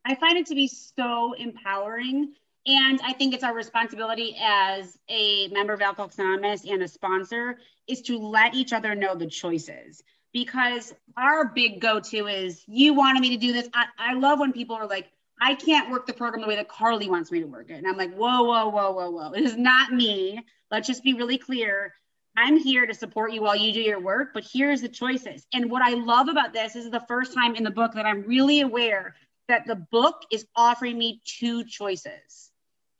I 0.05 0.15
find 0.15 0.37
it 0.37 0.45
to 0.45 0.55
be 0.55 0.67
so 0.67 1.33
empowering. 1.33 2.33
And 2.65 3.01
I 3.03 3.11
think 3.11 3.33
it's 3.33 3.43
our 3.43 3.53
responsibility 3.53 4.37
as 4.41 4.97
a 5.09 5.49
member 5.49 5.73
of 5.73 5.81
Alcoholics 5.81 6.17
Anonymous 6.17 6.63
and 6.65 6.81
a 6.81 6.87
sponsor 6.87 7.59
is 7.87 8.01
to 8.03 8.17
let 8.17 8.53
each 8.53 8.71
other 8.71 8.95
know 8.95 9.13
the 9.13 9.27
choices. 9.27 10.01
Because 10.33 10.93
our 11.15 11.45
big 11.45 11.79
go 11.79 11.99
to 11.99 12.27
is, 12.27 12.63
you 12.67 12.93
wanted 12.93 13.21
me 13.21 13.29
to 13.29 13.37
do 13.37 13.53
this. 13.53 13.69
I, 13.73 13.85
I 13.97 14.13
love 14.13 14.39
when 14.39 14.51
people 14.51 14.75
are 14.75 14.87
like, 14.87 15.09
I 15.39 15.55
can't 15.55 15.91
work 15.91 16.07
the 16.07 16.13
program 16.13 16.41
the 16.41 16.47
way 16.47 16.55
that 16.55 16.67
Carly 16.67 17.07
wants 17.07 17.31
me 17.31 17.39
to 17.39 17.45
work 17.45 17.69
it. 17.69 17.73
And 17.73 17.87
I'm 17.87 17.97
like, 17.97 18.13
whoa, 18.13 18.43
whoa, 18.43 18.69
whoa, 18.69 18.91
whoa, 18.91 19.09
whoa. 19.11 19.31
It 19.33 19.43
is 19.43 19.57
not 19.57 19.91
me. 19.91 20.39
Let's 20.71 20.87
just 20.87 21.03
be 21.03 21.13
really 21.13 21.37
clear. 21.37 21.93
I'm 22.35 22.57
here 22.57 22.87
to 22.87 22.93
support 22.93 23.31
you 23.31 23.43
while 23.43 23.55
you 23.55 23.71
do 23.73 23.81
your 23.81 23.99
work, 23.99 24.29
but 24.33 24.43
here's 24.51 24.81
the 24.81 24.89
choices. 24.89 25.45
And 25.53 25.69
what 25.69 25.83
I 25.83 25.93
love 25.93 26.29
about 26.29 26.51
this, 26.51 26.73
this 26.73 26.85
is 26.85 26.91
the 26.91 27.05
first 27.07 27.33
time 27.33 27.55
in 27.55 27.63
the 27.63 27.71
book 27.71 27.93
that 27.93 28.05
I'm 28.05 28.23
really 28.23 28.61
aware 28.61 29.15
that 29.47 29.67
the 29.67 29.75
book 29.75 30.23
is 30.31 30.47
offering 30.55 30.97
me 30.97 31.21
two 31.25 31.63
choices. 31.63 32.49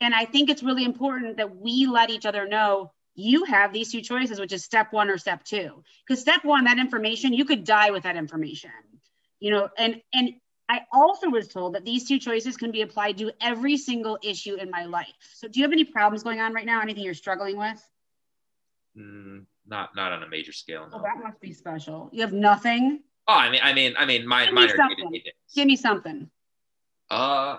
And 0.02 0.14
I 0.14 0.26
think 0.26 0.50
it's 0.50 0.62
really 0.62 0.84
important 0.84 1.38
that 1.38 1.56
we 1.56 1.88
let 1.88 2.10
each 2.10 2.26
other 2.26 2.48
know 2.48 2.92
you 3.16 3.46
have 3.46 3.74
these 3.74 3.92
two 3.92 4.02
choices, 4.02 4.40
which 4.40 4.54
is 4.54 4.64
step 4.64 4.92
one 4.92 5.10
or 5.10 5.18
step 5.18 5.44
two. 5.44 5.84
Because 6.08 6.22
step 6.22 6.44
one, 6.44 6.66
that 6.66 6.80
information, 6.80 7.34
you 7.34 7.46
could 7.46 7.64
die 7.64 7.92
with 7.92 8.04
that 8.04 8.16
information. 8.16 8.72
You 9.40 9.52
know, 9.52 9.70
and 9.78 10.02
and 10.14 10.34
I 10.70 10.82
also 10.92 11.30
was 11.30 11.48
told 11.48 11.76
that 11.76 11.86
these 11.86 12.08
two 12.08 12.20
choices 12.20 12.58
can 12.58 12.72
be 12.72 12.82
applied 12.82 13.18
to 13.18 13.32
every 13.42 13.78
single 13.78 14.18
issue 14.24 14.56
in 14.56 14.72
my 14.72 14.86
life. 14.86 15.14
So 15.36 15.48
do 15.48 15.60
you 15.60 15.66
have 15.66 15.74
any 15.74 15.84
problems 15.84 16.24
going 16.24 16.40
on 16.40 16.54
right 16.54 16.66
now? 16.66 16.82
Anything 16.82 17.04
you're 17.04 17.14
struggling 17.14 17.58
with? 17.58 17.90
Mm, 18.98 19.46
not 19.68 19.96
not 19.96 20.12
on 20.12 20.24
a 20.24 20.30
major 20.30 20.54
scale. 20.54 20.88
No. 20.90 20.98
Well, 20.98 21.04
that 21.04 21.24
must 21.24 21.40
be 21.42 21.54
special. 21.54 22.10
You 22.14 22.22
have 22.22 22.34
nothing. 22.34 23.02
Oh, 23.28 23.34
I 23.34 23.50
mean, 23.50 23.62
I 23.64 23.74
mean, 23.74 23.94
I 23.98 24.06
mean, 24.06 24.28
mine, 24.28 24.54
mine 24.54 24.70
are 24.70 24.90
Give 25.56 25.68
me 25.68 25.76
something. 25.76 26.30
Uh, 27.10 27.58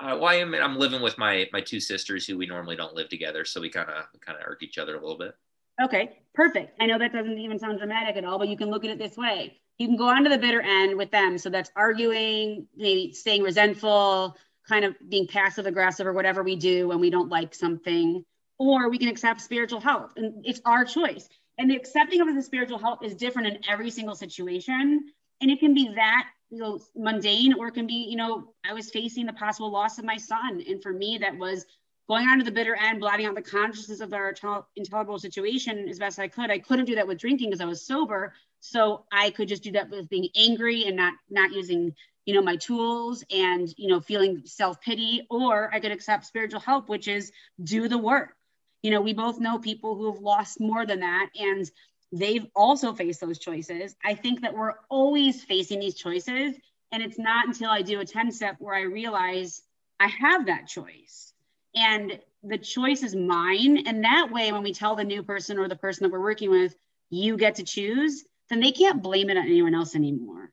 uh, 0.00 0.16
well, 0.18 0.28
I 0.28 0.44
mean, 0.44 0.62
I'm 0.62 0.78
living 0.78 1.02
with 1.02 1.18
my 1.18 1.48
my 1.52 1.60
two 1.60 1.80
sisters 1.80 2.26
who 2.26 2.38
we 2.38 2.46
normally 2.46 2.76
don't 2.76 2.94
live 2.94 3.08
together, 3.08 3.44
so 3.44 3.60
we 3.60 3.68
kind 3.68 3.88
of 3.88 4.20
kind 4.20 4.38
of 4.38 4.44
irk 4.46 4.62
each 4.62 4.78
other 4.78 4.96
a 4.96 5.00
little 5.00 5.18
bit. 5.18 5.34
Okay, 5.82 6.18
perfect. 6.34 6.74
I 6.80 6.86
know 6.86 6.98
that 6.98 7.12
doesn't 7.12 7.38
even 7.38 7.58
sound 7.58 7.78
dramatic 7.78 8.16
at 8.16 8.24
all, 8.24 8.38
but 8.38 8.48
you 8.48 8.56
can 8.56 8.70
look 8.70 8.84
at 8.84 8.90
it 8.90 8.98
this 8.98 9.16
way. 9.16 9.60
You 9.78 9.86
can 9.86 9.96
go 9.96 10.08
on 10.08 10.24
to 10.24 10.30
the 10.30 10.38
bitter 10.38 10.60
end 10.60 10.96
with 10.96 11.10
them. 11.10 11.38
So 11.38 11.48
that's 11.48 11.70
arguing, 11.74 12.66
maybe 12.76 13.12
staying 13.14 13.42
resentful, 13.42 14.36
kind 14.68 14.84
of 14.84 14.94
being 15.08 15.26
passive 15.26 15.66
aggressive 15.66 16.06
or 16.06 16.12
whatever 16.12 16.42
we 16.42 16.56
do 16.56 16.88
when 16.88 17.00
we 17.00 17.08
don't 17.08 17.30
like 17.30 17.54
something, 17.54 18.24
or 18.58 18.90
we 18.90 18.98
can 18.98 19.08
accept 19.08 19.40
spiritual 19.40 19.80
help. 19.80 20.12
And 20.16 20.44
it's 20.44 20.60
our 20.66 20.84
choice. 20.84 21.28
And 21.56 21.70
the 21.70 21.76
accepting 21.76 22.20
of 22.20 22.34
the 22.34 22.42
spiritual 22.42 22.78
help 22.78 23.04
is 23.04 23.14
different 23.14 23.48
in 23.48 23.58
every 23.68 23.90
single 23.90 24.14
situation. 24.14 25.12
And 25.40 25.50
it 25.50 25.60
can 25.60 25.72
be 25.72 25.92
that 25.94 26.28
you 26.50 26.58
know 26.58 26.80
mundane 26.96 27.54
or 27.54 27.68
it 27.68 27.74
can 27.74 27.86
be 27.86 28.06
you 28.10 28.16
know 28.16 28.52
i 28.68 28.72
was 28.72 28.90
facing 28.90 29.26
the 29.26 29.32
possible 29.32 29.70
loss 29.70 29.98
of 29.98 30.04
my 30.04 30.16
son. 30.16 30.62
And 30.68 30.82
for 30.82 30.92
me 30.92 31.18
that 31.18 31.36
was 31.36 31.64
going 32.08 32.26
on 32.26 32.38
to 32.38 32.44
the 32.44 32.50
bitter 32.50 32.74
end 32.74 33.00
blotting 33.00 33.26
out 33.26 33.36
the 33.36 33.42
consciousness 33.42 34.00
of 34.00 34.12
our 34.12 34.34
intolerable 34.76 35.18
situation 35.18 35.88
as 35.88 35.98
best 35.98 36.18
i 36.18 36.28
could. 36.28 36.50
I 36.50 36.58
couldn't 36.58 36.86
do 36.86 36.96
that 36.96 37.06
with 37.06 37.18
drinking 37.18 37.50
because 37.50 37.60
i 37.60 37.66
was 37.66 37.86
sober. 37.86 38.34
So 38.60 39.04
i 39.12 39.30
could 39.30 39.48
just 39.48 39.62
do 39.62 39.72
that 39.72 39.90
with 39.90 40.08
being 40.08 40.28
angry 40.36 40.84
and 40.86 40.96
not 40.96 41.14
not 41.30 41.52
using 41.52 41.94
you 42.26 42.34
know 42.34 42.42
my 42.42 42.56
tools 42.56 43.24
and 43.30 43.72
you 43.78 43.88
know 43.88 44.00
feeling 44.00 44.42
self-pity. 44.44 45.26
Or 45.30 45.72
i 45.72 45.80
could 45.80 45.92
accept 45.92 46.26
spiritual 46.26 46.60
help 46.60 46.88
which 46.88 47.08
is 47.08 47.32
do 47.62 47.88
the 47.88 47.98
work. 47.98 48.34
You 48.82 48.90
know 48.90 49.00
we 49.00 49.14
both 49.14 49.38
know 49.38 49.58
people 49.58 49.94
who 49.96 50.12
have 50.12 50.20
lost 50.20 50.60
more 50.60 50.84
than 50.84 51.00
that. 51.00 51.28
And 51.38 51.70
they've 52.12 52.46
also 52.54 52.92
faced 52.92 53.20
those 53.20 53.38
choices. 53.38 53.94
I 54.04 54.14
think 54.14 54.42
that 54.42 54.54
we're 54.54 54.74
always 54.88 55.44
facing 55.44 55.80
these 55.80 55.94
choices. 55.94 56.54
And 56.92 57.02
it's 57.02 57.18
not 57.18 57.46
until 57.46 57.70
I 57.70 57.82
do 57.82 58.00
a 58.00 58.04
10 58.04 58.32
step 58.32 58.56
where 58.58 58.74
I 58.74 58.82
realize 58.82 59.62
I 60.00 60.08
have 60.08 60.46
that 60.46 60.66
choice. 60.66 61.32
And 61.74 62.18
the 62.42 62.58
choice 62.58 63.02
is 63.02 63.14
mine. 63.14 63.86
And 63.86 64.04
that 64.04 64.30
way, 64.32 64.50
when 64.50 64.62
we 64.62 64.72
tell 64.72 64.96
the 64.96 65.04
new 65.04 65.22
person 65.22 65.58
or 65.58 65.68
the 65.68 65.76
person 65.76 66.04
that 66.04 66.12
we're 66.12 66.20
working 66.20 66.50
with, 66.50 66.74
you 67.10 67.36
get 67.36 67.56
to 67.56 67.64
choose, 67.64 68.24
then 68.48 68.60
they 68.60 68.72
can't 68.72 69.02
blame 69.02 69.30
it 69.30 69.36
on 69.36 69.44
anyone 69.44 69.74
else 69.74 69.94
anymore. 69.94 70.50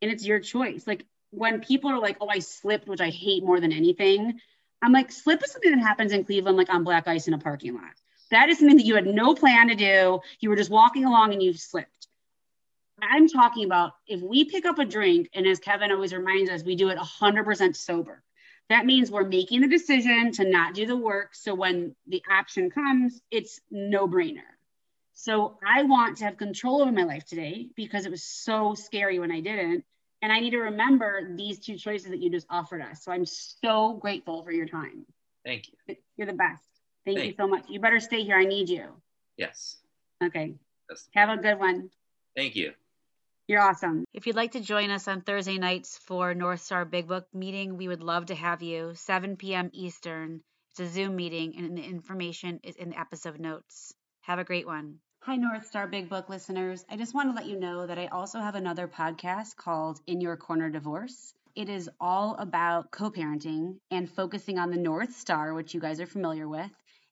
And 0.00 0.10
it's 0.10 0.24
your 0.24 0.40
choice. 0.40 0.86
Like 0.86 1.04
when 1.30 1.60
people 1.60 1.90
are 1.90 1.98
like, 1.98 2.16
oh, 2.20 2.28
I 2.28 2.38
slipped, 2.38 2.88
which 2.88 3.02
I 3.02 3.10
hate 3.10 3.44
more 3.44 3.60
than 3.60 3.72
anything, 3.72 4.40
I'm 4.82 4.92
like, 4.92 5.12
slip 5.12 5.44
is 5.44 5.52
something 5.52 5.70
that 5.72 5.82
happens 5.82 6.12
in 6.12 6.24
Cleveland, 6.24 6.56
like 6.56 6.72
on 6.72 6.84
black 6.84 7.06
ice 7.06 7.28
in 7.28 7.34
a 7.34 7.38
parking 7.38 7.74
lot. 7.74 7.92
That 8.30 8.48
is 8.48 8.58
something 8.58 8.76
that 8.76 8.86
you 8.86 8.94
had 8.94 9.06
no 9.06 9.34
plan 9.34 9.68
to 9.68 9.74
do. 9.74 10.20
You 10.40 10.50
were 10.50 10.56
just 10.56 10.70
walking 10.70 11.04
along 11.04 11.32
and 11.32 11.42
you 11.42 11.52
slipped. 11.52 12.08
I'm 13.02 13.28
talking 13.28 13.64
about 13.64 13.92
if 14.06 14.20
we 14.20 14.44
pick 14.44 14.66
up 14.66 14.78
a 14.78 14.84
drink, 14.84 15.30
and 15.34 15.46
as 15.46 15.58
Kevin 15.58 15.90
always 15.90 16.12
reminds 16.12 16.50
us, 16.50 16.62
we 16.62 16.76
do 16.76 16.90
it 16.90 16.98
100% 16.98 17.76
sober. 17.76 18.22
That 18.68 18.86
means 18.86 19.10
we're 19.10 19.24
making 19.24 19.62
the 19.62 19.68
decision 19.68 20.32
to 20.32 20.44
not 20.44 20.74
do 20.74 20.86
the 20.86 20.96
work. 20.96 21.34
So 21.34 21.54
when 21.54 21.96
the 22.06 22.22
option 22.30 22.70
comes, 22.70 23.20
it's 23.30 23.60
no 23.70 24.06
brainer. 24.06 24.42
So 25.12 25.58
I 25.66 25.82
want 25.82 26.18
to 26.18 26.24
have 26.24 26.36
control 26.36 26.80
over 26.80 26.92
my 26.92 27.02
life 27.02 27.24
today 27.24 27.68
because 27.74 28.06
it 28.06 28.10
was 28.10 28.22
so 28.22 28.74
scary 28.74 29.18
when 29.18 29.32
I 29.32 29.40
didn't. 29.40 29.84
And 30.22 30.30
I 30.30 30.40
need 30.40 30.50
to 30.50 30.58
remember 30.58 31.34
these 31.34 31.58
two 31.58 31.76
choices 31.76 32.10
that 32.10 32.22
you 32.22 32.30
just 32.30 32.46
offered 32.48 32.82
us. 32.82 33.02
So 33.02 33.10
I'm 33.10 33.26
so 33.26 33.94
grateful 33.94 34.44
for 34.44 34.52
your 34.52 34.66
time. 34.66 35.04
Thank 35.44 35.68
you. 35.86 35.96
You're 36.16 36.26
the 36.26 36.34
best. 36.34 36.69
Thank, 37.14 37.36
Thank 37.36 37.38
you 37.38 37.44
so 37.44 37.48
much. 37.48 37.64
You 37.68 37.80
better 37.80 38.00
stay 38.00 38.22
here. 38.22 38.36
I 38.36 38.44
need 38.44 38.68
you. 38.68 38.88
Yes. 39.36 39.76
Okay. 40.22 40.54
Have 41.14 41.30
a 41.30 41.40
good 41.40 41.58
one. 41.58 41.90
Thank 42.36 42.56
you. 42.56 42.72
You're 43.46 43.62
awesome. 43.62 44.04
If 44.12 44.26
you'd 44.26 44.36
like 44.36 44.52
to 44.52 44.60
join 44.60 44.90
us 44.90 45.08
on 45.08 45.22
Thursday 45.22 45.58
nights 45.58 45.98
for 45.98 46.34
North 46.34 46.60
Star 46.60 46.84
Big 46.84 47.08
Book 47.08 47.26
meeting, 47.34 47.76
we 47.76 47.88
would 47.88 48.02
love 48.02 48.26
to 48.26 48.34
have 48.34 48.62
you. 48.62 48.92
7 48.94 49.36
p.m. 49.36 49.70
Eastern. 49.72 50.40
It's 50.70 50.80
a 50.80 50.86
Zoom 50.86 51.16
meeting, 51.16 51.56
and 51.56 51.76
the 51.76 51.82
information 51.82 52.60
is 52.62 52.76
in 52.76 52.90
the 52.90 53.00
episode 53.00 53.40
notes. 53.40 53.92
Have 54.20 54.38
a 54.38 54.44
great 54.44 54.66
one. 54.66 55.00
Hi, 55.22 55.34
North 55.34 55.66
Star 55.66 55.88
Big 55.88 56.08
Book 56.08 56.28
listeners. 56.28 56.84
I 56.88 56.96
just 56.96 57.12
want 57.12 57.28
to 57.28 57.34
let 57.34 57.50
you 57.50 57.58
know 57.58 57.86
that 57.86 57.98
I 57.98 58.06
also 58.06 58.38
have 58.38 58.54
another 58.54 58.86
podcast 58.86 59.56
called 59.56 60.00
In 60.06 60.20
Your 60.20 60.36
Corner 60.36 60.70
Divorce. 60.70 61.34
It 61.56 61.68
is 61.68 61.90
all 62.00 62.36
about 62.38 62.92
co 62.92 63.10
parenting 63.10 63.78
and 63.90 64.08
focusing 64.08 64.58
on 64.58 64.70
the 64.70 64.76
North 64.76 65.16
Star, 65.16 65.52
which 65.54 65.74
you 65.74 65.80
guys 65.80 66.00
are 66.00 66.06
familiar 66.06 66.46
with. 66.46 66.70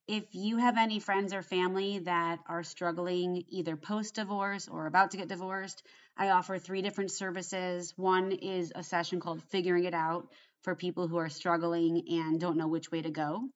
If 0.09 0.35
you 0.35 0.57
have 0.57 0.79
any 0.79 1.01
friends 1.01 1.35
or 1.35 1.42
family 1.42 1.99
that 1.99 2.38
are 2.47 2.62
struggling 2.62 3.44
either 3.51 3.77
post 3.77 4.14
divorce 4.14 4.66
or 4.66 4.87
about 4.87 5.11
to 5.11 5.18
get 5.18 5.29
divorced, 5.29 5.83
I 6.16 6.31
offer 6.31 6.57
three 6.57 6.81
different 6.81 7.11
services. 7.11 7.92
One 7.94 8.33
is 8.33 8.73
a 8.75 8.83
session 8.83 9.21
called 9.21 9.42
Figuring 9.51 9.85
It 9.85 9.92
Out 9.92 10.29
for 10.62 10.75
people 10.75 11.09
who 11.09 11.18
are 11.18 11.29
struggling 11.29 12.03
and 12.09 12.40
don't 12.40 12.57
know 12.57 12.68
which 12.68 12.90
way 12.90 13.03
to 13.03 13.11
go. 13.11 13.51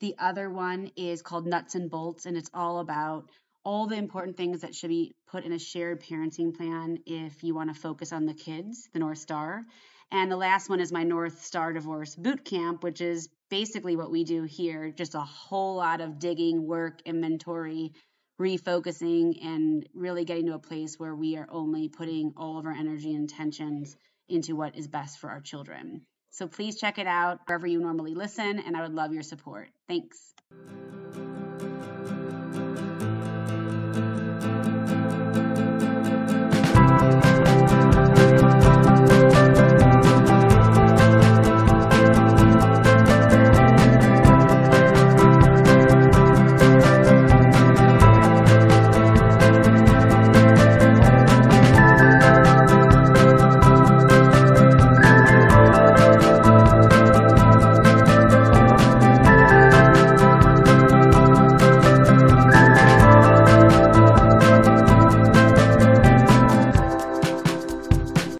The 0.00 0.14
other 0.18 0.48
one 0.48 0.92
is 0.96 1.20
called 1.20 1.46
Nuts 1.46 1.74
and 1.74 1.90
Bolts, 1.90 2.24
and 2.24 2.38
it's 2.38 2.50
all 2.54 2.78
about 2.78 3.28
all 3.62 3.86
the 3.86 3.96
important 3.96 4.38
things 4.38 4.62
that 4.62 4.74
should 4.74 4.88
be 4.88 5.14
put 5.26 5.44
in 5.44 5.52
a 5.52 5.58
shared 5.58 6.00
parenting 6.00 6.56
plan 6.56 7.00
if 7.04 7.44
you 7.44 7.54
want 7.54 7.68
to 7.68 7.78
focus 7.78 8.14
on 8.14 8.24
the 8.24 8.32
kids, 8.32 8.88
the 8.94 8.98
North 8.98 9.18
Star. 9.18 9.66
And 10.10 10.30
the 10.30 10.36
last 10.36 10.70
one 10.70 10.80
is 10.80 10.90
my 10.90 11.04
North 11.04 11.44
Star 11.44 11.72
Divorce 11.72 12.16
Boot 12.16 12.44
Camp, 12.44 12.82
which 12.82 13.00
is 13.00 13.28
basically 13.50 13.96
what 13.96 14.10
we 14.10 14.24
do 14.24 14.44
here 14.44 14.90
just 14.90 15.14
a 15.14 15.20
whole 15.20 15.76
lot 15.76 16.00
of 16.00 16.18
digging, 16.18 16.66
work, 16.66 17.00
inventory, 17.04 17.92
refocusing, 18.40 19.44
and 19.44 19.86
really 19.94 20.24
getting 20.24 20.46
to 20.46 20.54
a 20.54 20.58
place 20.58 20.98
where 20.98 21.14
we 21.14 21.36
are 21.36 21.48
only 21.50 21.88
putting 21.88 22.32
all 22.36 22.58
of 22.58 22.66
our 22.66 22.72
energy 22.72 23.10
and 23.12 23.30
intentions 23.30 23.96
into 24.28 24.54
what 24.54 24.76
is 24.76 24.86
best 24.86 25.18
for 25.18 25.30
our 25.30 25.40
children. 25.40 26.02
So 26.30 26.46
please 26.46 26.78
check 26.78 26.98
it 26.98 27.06
out 27.06 27.40
wherever 27.46 27.66
you 27.66 27.80
normally 27.80 28.14
listen, 28.14 28.60
and 28.60 28.76
I 28.76 28.82
would 28.82 28.94
love 28.94 29.12
your 29.12 29.22
support. 29.22 29.68
Thanks. 29.88 30.34